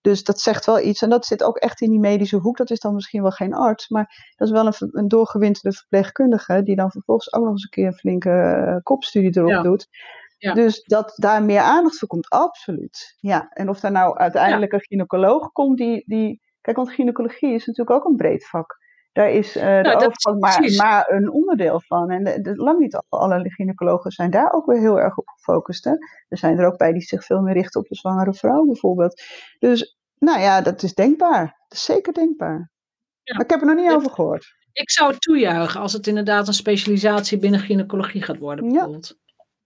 [0.00, 1.02] Dus dat zegt wel iets.
[1.02, 2.56] En dat zit ook echt in die medische hoek.
[2.56, 6.62] Dat is dan misschien wel geen arts, maar dat is wel een, een doorgewinterde verpleegkundige.
[6.62, 9.88] Die dan vervolgens ook nog eens een keer een flinke uh, kopstudie erop doet.
[10.38, 10.54] Ja.
[10.54, 13.16] Dus dat daar meer aandacht voor komt, absoluut.
[13.20, 16.40] Ja, en of daar nou uiteindelijk een gynaecoloog komt die, die.
[16.60, 18.76] Kijk, want gynaecologie is natuurlijk ook een breed vak.
[19.12, 22.10] Daar is uh, de nou, overgang maar, maar, een onderdeel van.
[22.10, 25.84] En de, de, lang niet alle gynaecologen zijn daar ook weer heel erg op gefocust.
[25.84, 25.92] Hè?
[26.28, 29.22] Er zijn er ook bij die zich veel meer richten op de zwangere vrouw bijvoorbeeld.
[29.58, 31.44] Dus nou ja, dat is denkbaar.
[31.68, 32.70] Dat is zeker denkbaar.
[33.22, 33.34] Ja.
[33.34, 34.56] Maar ik heb er nog niet over gehoord.
[34.72, 39.18] Ik zou het toejuichen als het inderdaad een specialisatie binnen gynaecologie gaat worden bijvoorbeeld.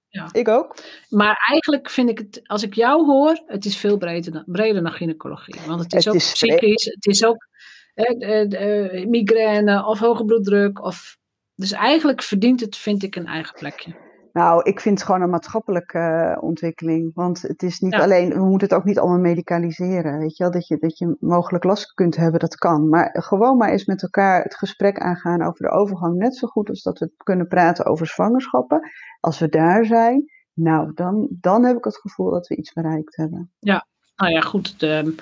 [0.08, 0.28] Ja.
[0.32, 0.76] Ik ook.
[1.08, 4.92] Maar eigenlijk vind ik het, als ik jou hoor, het is veel breder, breder dan
[4.92, 5.60] gynaecologie.
[5.66, 7.48] Want het is ook psychisch, het is ook
[7.94, 10.84] eh, migraine of hoge bloeddruk.
[10.84, 11.18] Of,
[11.54, 14.10] dus eigenlijk verdient het, vind ik, een eigen plekje.
[14.32, 17.10] Nou, ik vind het gewoon een maatschappelijke uh, ontwikkeling.
[17.14, 20.18] Want het is niet alleen, we moeten het ook niet allemaal medicaliseren.
[20.18, 22.88] Weet je wel, dat je, dat je mogelijk last kunt hebben, dat kan.
[22.88, 26.16] Maar gewoon maar eens met elkaar het gesprek aangaan over de overgang.
[26.16, 28.90] Net zo goed als dat we kunnen praten over zwangerschappen.
[29.20, 30.24] Als we daar zijn,
[30.54, 33.52] nou, dan, dan heb ik het gevoel dat we iets bereikt hebben.
[33.58, 33.86] Ja,
[34.22, 34.80] nou ja, goed.
[34.80, 35.14] De,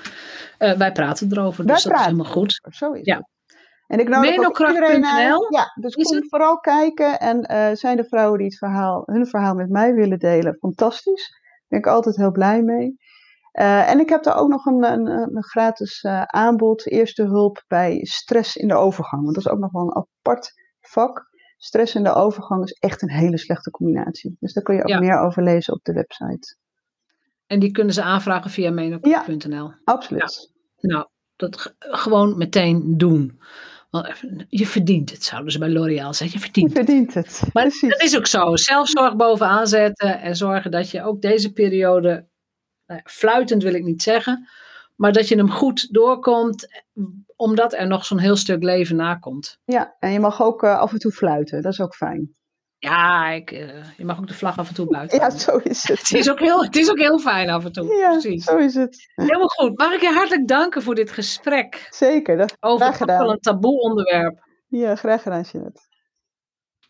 [0.58, 2.60] uh, wij praten erover, dus dat is helemaal goed.
[2.70, 3.16] Zo is ja.
[3.16, 3.28] het.
[3.86, 5.46] En ik nodig ook iedereen uit.
[5.48, 6.28] Ja, dus kom het?
[6.28, 7.18] vooral kijken.
[7.18, 11.28] En uh, zijn de vrouwen die het verhaal, hun verhaal met mij willen delen, fantastisch.
[11.30, 12.96] Daar ben ik altijd heel blij mee.
[13.60, 17.64] Uh, en ik heb daar ook nog een, een, een gratis uh, aanbod, eerste hulp
[17.68, 19.22] bij stress in de overgang.
[19.22, 21.28] Want dat is ook nog wel een apart vak.
[21.56, 24.36] Stress in de overgang is echt een hele slechte combinatie.
[24.40, 26.56] Dus daar kun je ook meer over lezen op de website.
[27.50, 29.50] En die kunnen ze aanvragen via menop.nl.
[29.50, 30.50] Ja, absoluut.
[30.76, 30.88] Ja.
[30.88, 33.40] Nou, dat gewoon meteen doen.
[34.48, 36.38] Je verdient het, zouden ze bij L'Oréal zeggen.
[36.38, 37.42] Je verdient, je verdient het.
[37.52, 38.56] Maar dat is ook zo.
[38.56, 42.28] Zelfzorg bovenaan zetten en zorgen dat je ook deze periode,
[42.86, 44.48] nou, fluitend wil ik niet zeggen,
[44.96, 46.84] maar dat je hem goed doorkomt,
[47.36, 49.58] omdat er nog zo'n heel stuk leven nakomt.
[49.64, 52.34] Ja, en je mag ook uh, af en toe fluiten, dat is ook fijn.
[52.80, 55.18] Ja, ik, uh, je mag ook de vlag af en toe buiten.
[55.18, 55.98] Ja, zo is het.
[56.08, 57.94] het, is ook heel, het is ook heel fijn af en toe.
[57.94, 58.44] Ja, Precies.
[58.44, 59.10] zo is het.
[59.14, 59.78] Helemaal goed.
[59.78, 61.86] Mag ik je hartelijk danken voor dit gesprek?
[61.90, 62.36] Zeker.
[62.36, 64.44] Dat over wel een taboe onderwerp.
[64.68, 65.80] Ja, graag gedaan, Jeanette.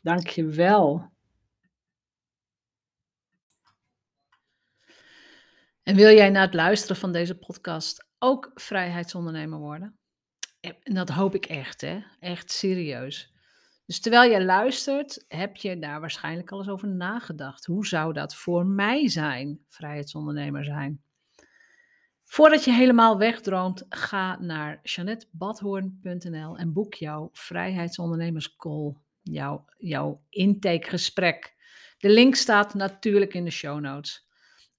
[0.03, 1.09] Dank je wel.
[5.83, 9.99] En wil jij na het luisteren van deze podcast ook vrijheidsondernemer worden?
[10.61, 12.03] En dat hoop ik echt, hè?
[12.21, 13.30] Echt serieus.
[13.91, 17.67] Dus terwijl je luistert, heb je daar waarschijnlijk al eens over nagedacht.
[17.67, 21.03] Hoe zou dat voor mij zijn, vrijheidsondernemer zijn?
[22.25, 31.55] Voordat je helemaal wegdroomt, ga naar janettebadhoorn.nl en boek jouw vrijheidsondernemerscall, jouw, jouw intakegesprek.
[31.99, 34.29] De link staat natuurlijk in de show notes.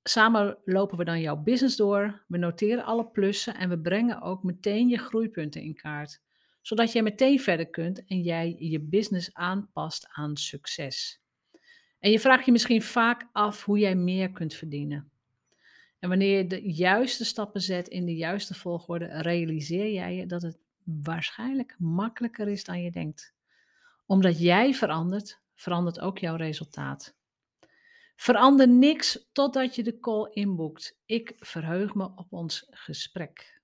[0.03, 4.43] Samen lopen we dan jouw business door, we noteren alle plussen en we brengen ook
[4.43, 6.21] meteen je groeipunten in kaart
[6.61, 11.21] zodat jij meteen verder kunt en jij je business aanpast aan succes.
[11.99, 15.11] En je vraagt je misschien vaak af hoe jij meer kunt verdienen.
[15.99, 20.41] En wanneer je de juiste stappen zet in de juiste volgorde, realiseer jij je dat
[20.41, 23.33] het waarschijnlijk makkelijker is dan je denkt.
[24.05, 27.15] Omdat jij verandert, verandert ook jouw resultaat.
[28.15, 30.97] Verander niks totdat je de call inboekt.
[31.05, 33.60] Ik verheug me op ons gesprek.